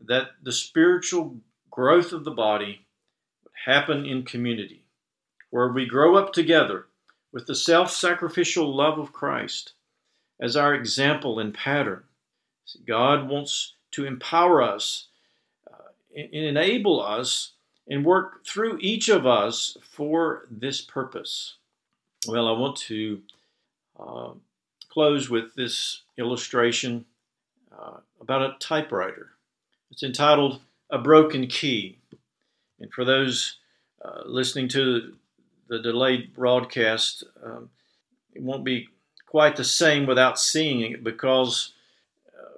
that 0.05 0.29
the 0.43 0.51
spiritual 0.51 1.37
growth 1.71 2.11
of 2.13 2.23
the 2.23 2.31
body 2.31 2.85
happen 3.65 4.05
in 4.05 4.23
community, 4.23 4.83
where 5.49 5.71
we 5.71 5.85
grow 5.85 6.15
up 6.15 6.33
together 6.33 6.85
with 7.31 7.47
the 7.47 7.55
self 7.55 7.91
sacrificial 7.91 8.75
love 8.75 8.97
of 8.97 9.13
Christ 9.13 9.73
as 10.39 10.55
our 10.55 10.73
example 10.73 11.39
and 11.39 11.53
pattern. 11.53 12.03
God 12.85 13.29
wants 13.29 13.73
to 13.91 14.05
empower 14.05 14.61
us, 14.61 15.07
uh, 15.71 15.89
enable 16.15 17.01
us, 17.01 17.53
and 17.87 18.05
work 18.05 18.45
through 18.45 18.77
each 18.81 19.09
of 19.09 19.25
us 19.25 19.77
for 19.81 20.45
this 20.51 20.81
purpose. 20.81 21.55
Well, 22.27 22.47
I 22.47 22.59
want 22.59 22.75
to 22.77 23.21
uh, 23.99 24.31
close 24.89 25.29
with 25.29 25.55
this 25.55 26.01
illustration 26.17 27.05
uh, 27.71 27.97
about 28.19 28.41
a 28.41 28.55
typewriter. 28.59 29.31
It's 29.91 30.03
entitled 30.03 30.61
A 30.89 30.97
Broken 30.97 31.47
Key. 31.47 31.97
And 32.79 32.91
for 32.91 33.05
those 33.05 33.57
uh, 34.03 34.21
listening 34.25 34.67
to 34.69 35.13
the 35.69 35.79
delayed 35.79 36.33
broadcast, 36.33 37.23
um, 37.43 37.69
it 38.33 38.41
won't 38.41 38.65
be 38.65 38.89
quite 39.25 39.55
the 39.55 39.63
same 39.63 40.05
without 40.05 40.39
seeing 40.39 40.91
it 40.91 41.03
because 41.03 41.73
uh, 42.27 42.57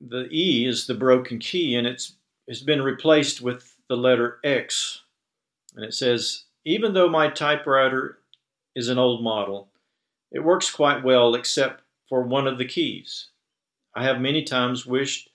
the 0.00 0.28
E 0.30 0.66
is 0.66 0.86
the 0.86 0.94
broken 0.94 1.38
key 1.38 1.74
and 1.74 1.86
it's, 1.86 2.14
it's 2.46 2.60
been 2.60 2.82
replaced 2.82 3.40
with 3.40 3.71
the 3.88 3.96
letter 3.96 4.38
X. 4.44 5.02
And 5.74 5.84
it 5.84 5.94
says, 5.94 6.44
Even 6.64 6.94
though 6.94 7.08
my 7.08 7.28
typewriter 7.28 8.18
is 8.74 8.88
an 8.88 8.98
old 8.98 9.22
model, 9.22 9.68
it 10.30 10.40
works 10.40 10.70
quite 10.70 11.04
well 11.04 11.34
except 11.34 11.82
for 12.08 12.22
one 12.22 12.46
of 12.46 12.58
the 12.58 12.64
keys. 12.64 13.28
I 13.94 14.04
have 14.04 14.20
many 14.20 14.42
times 14.42 14.86
wished 14.86 15.30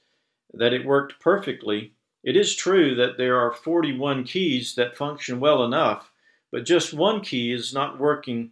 that 0.54 0.74
it 0.74 0.86
worked 0.86 1.20
perfectly. 1.20 1.94
It 2.24 2.36
is 2.36 2.56
true 2.56 2.96
that 2.96 3.18
there 3.18 3.40
are 3.40 3.54
41 3.54 4.24
keys 4.24 4.76
that 4.76 4.98
function 4.98 5.40
well 5.40 5.64
enough, 5.64 6.12
but 6.52 6.66
just 6.66 6.94
one 6.94 7.22
key 7.22 7.52
is 7.52 7.74
not 7.74 8.00
working 8.00 8.52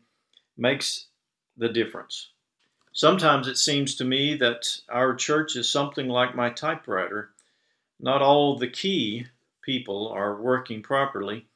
makes 0.57 1.07
the 1.57 1.69
difference. 1.69 2.29
Sometimes 2.93 3.47
it 3.47 3.57
seems 3.57 3.95
to 3.95 4.05
me 4.05 4.35
that 4.37 4.79
our 4.89 5.15
church 5.15 5.55
is 5.55 5.69
something 5.69 6.07
like 6.07 6.35
my 6.35 6.49
typewriter. 6.49 7.31
Not 7.99 8.21
all 8.21 8.57
the 8.57 8.69
key 8.69 9.27
people 9.65 10.09
are 10.09 10.41
working 10.41 10.81
properly. 10.81 11.47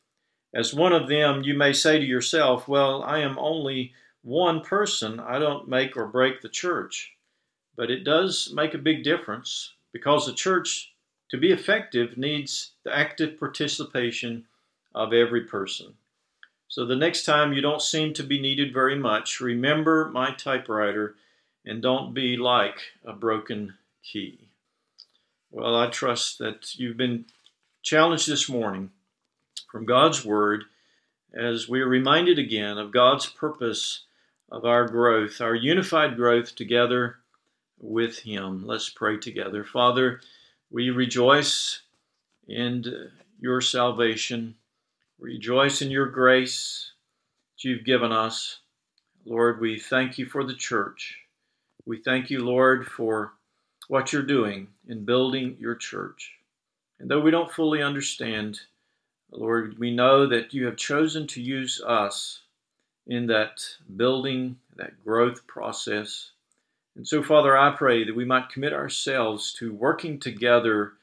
As 0.53 0.73
one 0.73 0.93
of 0.93 1.07
them, 1.07 1.43
you 1.43 1.53
may 1.53 1.73
say 1.73 1.99
to 1.99 2.05
yourself, 2.05 2.67
Well, 2.67 3.03
I 3.03 3.19
am 3.19 3.37
only 3.37 3.93
one 4.23 4.61
person. 4.61 5.19
I 5.19 5.39
don't 5.39 5.67
make 5.67 5.95
or 5.95 6.07
break 6.07 6.41
the 6.41 6.49
church. 6.49 7.13
But 7.75 7.91
it 7.91 8.03
does 8.03 8.51
make 8.53 8.73
a 8.73 8.79
big 8.79 9.03
difference 9.03 9.73
because 9.93 10.25
the 10.25 10.33
church, 10.33 10.91
to 11.29 11.37
be 11.37 11.51
effective, 11.51 12.17
needs 12.17 12.71
the 12.83 12.95
active 12.95 13.39
participation 13.39 14.45
of 14.93 15.13
every 15.13 15.41
person. 15.45 15.93
So 16.67 16.85
the 16.85 16.95
next 16.95 17.23
time 17.23 17.53
you 17.53 17.61
don't 17.61 17.81
seem 17.81 18.13
to 18.13 18.23
be 18.23 18.39
needed 18.39 18.73
very 18.73 18.95
much, 18.95 19.39
remember 19.39 20.09
my 20.09 20.31
typewriter 20.31 21.15
and 21.65 21.81
don't 21.81 22.13
be 22.13 22.37
like 22.37 22.79
a 23.05 23.13
broken 23.13 23.75
key. 24.03 24.49
Well, 25.51 25.75
I 25.75 25.87
trust 25.87 26.37
that 26.39 26.75
you've 26.75 26.97
been 26.97 27.25
challenged 27.81 28.27
this 28.27 28.49
morning 28.49 28.91
from 29.71 29.85
God's 29.85 30.25
Word 30.25 30.65
as 31.33 31.69
we 31.69 31.81
are 31.81 31.87
reminded 31.87 32.39
again 32.39 32.77
of 32.77 32.91
God's 32.91 33.27
purpose 33.27 34.03
of 34.51 34.65
our 34.65 34.87
growth, 34.87 35.41
our 35.41 35.55
unified 35.55 36.15
growth 36.15 36.55
together 36.55 37.17
with 37.79 38.19
Him. 38.19 38.65
Let's 38.65 38.89
pray 38.89 39.17
together. 39.17 39.63
Father, 39.63 40.21
we 40.69 40.89
rejoice 40.89 41.81
in 42.47 42.83
your 43.39 43.61
salvation, 43.61 44.55
rejoice 45.19 45.81
in 45.81 45.91
your 45.91 46.07
grace 46.07 46.91
that 47.55 47.67
you've 47.67 47.85
given 47.85 48.11
us. 48.11 48.59
Lord, 49.25 49.61
we 49.61 49.79
thank 49.79 50.17
you 50.17 50.25
for 50.25 50.43
the 50.43 50.55
church. 50.55 51.17
We 51.85 52.01
thank 52.01 52.29
you, 52.29 52.43
Lord, 52.43 52.87
for 52.87 53.33
what 53.87 54.11
you're 54.11 54.23
doing 54.23 54.67
in 54.87 55.05
building 55.05 55.57
your 55.59 55.75
church. 55.75 56.38
And 56.99 57.09
though 57.09 57.21
we 57.21 57.31
don't 57.31 57.51
fully 57.51 57.81
understand, 57.81 58.59
Lord, 59.31 59.79
we 59.79 59.91
know 59.91 60.27
that 60.27 60.53
you 60.53 60.65
have 60.65 60.75
chosen 60.75 61.27
to 61.27 61.41
use 61.41 61.81
us 61.85 62.41
in 63.07 63.27
that 63.27 63.63
building, 63.95 64.57
that 64.75 65.03
growth 65.03 65.47
process. 65.47 66.31
And 66.95 67.07
so, 67.07 67.23
Father, 67.23 67.57
I 67.57 67.71
pray 67.71 68.03
that 68.03 68.15
we 68.15 68.25
might 68.25 68.49
commit 68.49 68.73
ourselves 68.73 69.53
to 69.53 69.73
working 69.73 70.19
together 70.19 70.93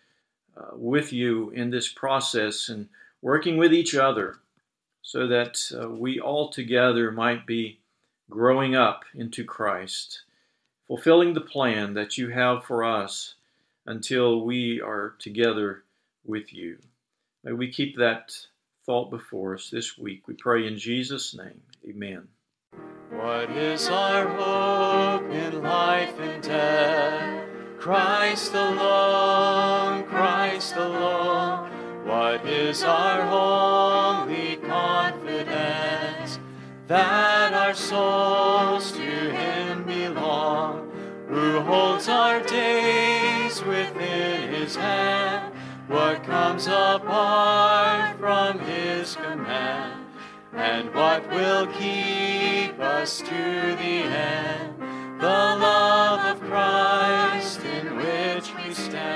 uh, 0.56 0.74
with 0.74 1.12
you 1.12 1.50
in 1.50 1.70
this 1.70 1.88
process 1.88 2.68
and 2.68 2.88
working 3.22 3.56
with 3.56 3.72
each 3.72 3.94
other 3.94 4.38
so 5.02 5.26
that 5.26 5.60
uh, 5.80 5.88
we 5.88 6.20
all 6.20 6.48
together 6.48 7.10
might 7.12 7.46
be 7.46 7.78
growing 8.28 8.74
up 8.74 9.04
into 9.14 9.44
Christ, 9.44 10.22
fulfilling 10.86 11.32
the 11.32 11.40
plan 11.40 11.94
that 11.94 12.18
you 12.18 12.28
have 12.30 12.64
for 12.64 12.84
us 12.84 13.34
until 13.86 14.44
we 14.44 14.80
are 14.80 15.14
together 15.18 15.84
with 16.28 16.52
you. 16.52 16.78
May 17.44 17.52
we 17.52 17.70
keep 17.70 17.96
that 17.98 18.32
thought 18.84 19.10
before 19.10 19.54
us 19.54 19.70
this 19.70 19.98
week. 19.98 20.28
We 20.28 20.34
pray 20.34 20.66
in 20.66 20.78
Jesus' 20.78 21.34
name. 21.34 21.60
Amen. 21.88 22.28
What 23.10 23.50
is 23.50 23.88
our 23.88 24.28
hope 24.28 25.30
in 25.30 25.62
life 25.62 26.18
and 26.20 26.42
death? 26.42 27.48
Christ 27.78 28.52
alone, 28.54 30.04
Christ 30.04 30.76
alone. 30.76 31.70
What 32.06 32.44
is 32.46 32.82
our 32.82 33.22
holy 33.26 34.56
confidence? 34.56 36.38
That 36.86 37.52
our 37.52 37.74
souls 37.74 38.92
to 38.92 39.00
Him 39.00 39.84
belong, 39.84 40.90
who 41.28 41.60
holds 41.60 42.08
our 42.08 42.40
days 42.42 43.62
within 43.64 44.52
His 44.52 44.76
hand. 44.76 45.55
What 45.96 46.24
comes 46.24 46.66
apart 46.66 48.18
from 48.18 48.58
His 48.58 49.16
command? 49.16 50.06
and 50.52 50.92
what 50.94 51.26
will 51.30 51.66
keep 51.68 52.78
us 52.78 53.18
to 53.20 53.24
the 53.24 54.04
end? 54.04 54.74
The 55.20 55.26
love 55.26 56.36
of 56.36 56.42
Christ 56.42 57.60
in 57.64 57.96
which 57.96 58.52
we 58.56 58.74
stand. 58.74 59.06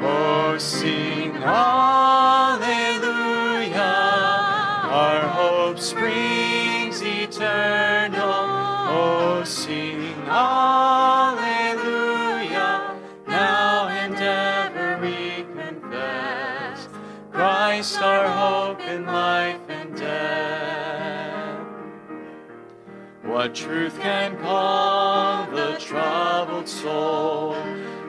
Oh, 0.00 0.56
sing 0.58 1.36
Alleluia, 1.36 2.27
What 23.38 23.54
truth 23.54 23.96
can 24.00 24.36
calm 24.38 25.54
the 25.54 25.76
troubled 25.78 26.68
soul? 26.68 27.54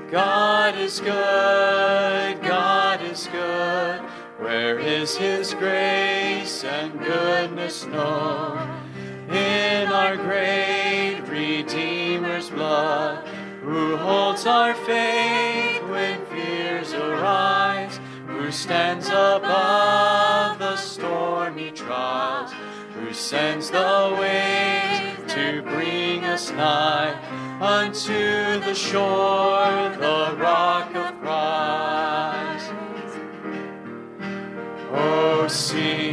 God 0.09 0.75
is 0.75 0.99
good, 0.99 2.41
God 2.41 2.99
is 3.03 3.27
good. 3.27 3.99
Where 4.39 4.79
is 4.79 5.15
His 5.17 5.53
grace 5.53 6.63
and 6.63 6.97
goodness 6.97 7.85
known? 7.85 8.57
In 9.29 9.89
our 9.89 10.17
great 10.17 11.21
Redeemer's 11.27 12.49
blood, 12.49 13.27
who 13.61 13.97
holds 13.97 14.47
our 14.47 14.73
faith 14.73 15.83
when 15.89 16.25
fears 16.25 16.93
arise, 16.93 17.99
who 18.25 18.49
stands 18.49 19.09
above 19.09 20.57
the 20.57 20.75
stormy 20.75 21.69
trials, 21.69 22.51
who 22.95 23.13
sends 23.13 23.69
the 23.69 23.99
bring 24.17 24.68
us 26.39 26.51
nigh 26.51 27.11
unto 27.59 28.59
the 28.61 28.73
shore, 28.73 29.91
the 29.99 30.37
rock 30.37 30.95
of 30.95 31.19
Christ. 31.19 32.71
Oh, 34.93 35.45
sing 35.49 36.08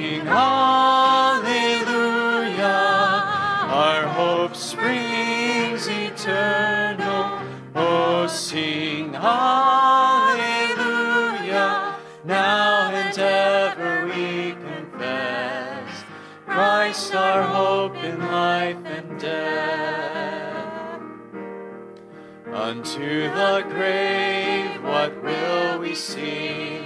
Unto 23.07 23.31
the 23.31 23.62
grave, 23.69 24.83
what 24.83 25.23
will 25.23 25.79
we 25.79 25.95
see? 25.95 26.81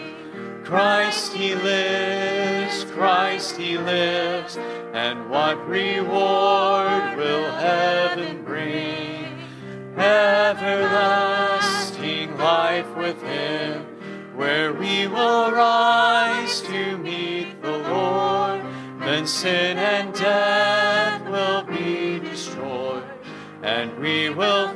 Christ 0.65 1.33
he 1.33 1.55
lives, 1.55 2.85
Christ 2.93 3.57
he 3.57 3.79
lives, 3.79 4.59
and 4.93 5.31
what 5.31 5.67
reward 5.67 7.17
will 7.17 7.51
heaven 7.53 8.45
bring? 8.45 9.39
Everlasting 9.97 10.77
life 12.37 12.95
with 12.97 13.23
him, 13.23 13.87
where 14.37 14.75
we 14.75 15.07
will 15.07 15.53
rise 15.53 16.61
to 16.61 16.99
meet 16.99 17.63
the 17.63 17.79
Lord. 17.79 18.61
Then 19.01 19.27
sin 19.27 19.79
and 19.79 20.13
death 20.13 21.27
will 21.31 21.63
be 21.63 22.19
destroyed, 22.19 23.05
and 23.63 23.99
we 23.99 24.29
will 24.29 24.75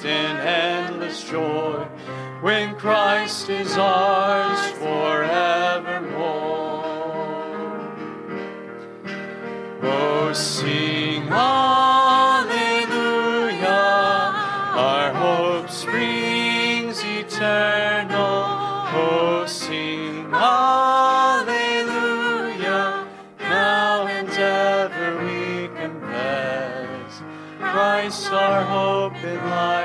feast 0.00 0.06
in 0.06 0.36
endless 0.36 1.24
joy 1.24 1.86
when 2.40 2.74
Christ 2.76 3.48
is 3.50 3.76
ours 3.76 4.70
forevermore. 4.72 5.28
Oh, 9.82 10.32
sing 10.32 11.28
Alleluia, 11.28 12.48
our 14.76 15.12
hope 15.12 15.70
springs 15.70 17.02
eternal. 17.04 18.44
Oh, 18.92 19.44
sing 19.46 20.32
Alleluia. 20.32 21.56
Now 23.40 24.06
and 24.06 24.28
ever 24.30 25.24
we 25.24 25.68
confess 25.76 27.22
Christ 27.58 28.32
our 28.32 28.64
hope 28.64 29.16
in 29.24 29.50
life. 29.50 29.79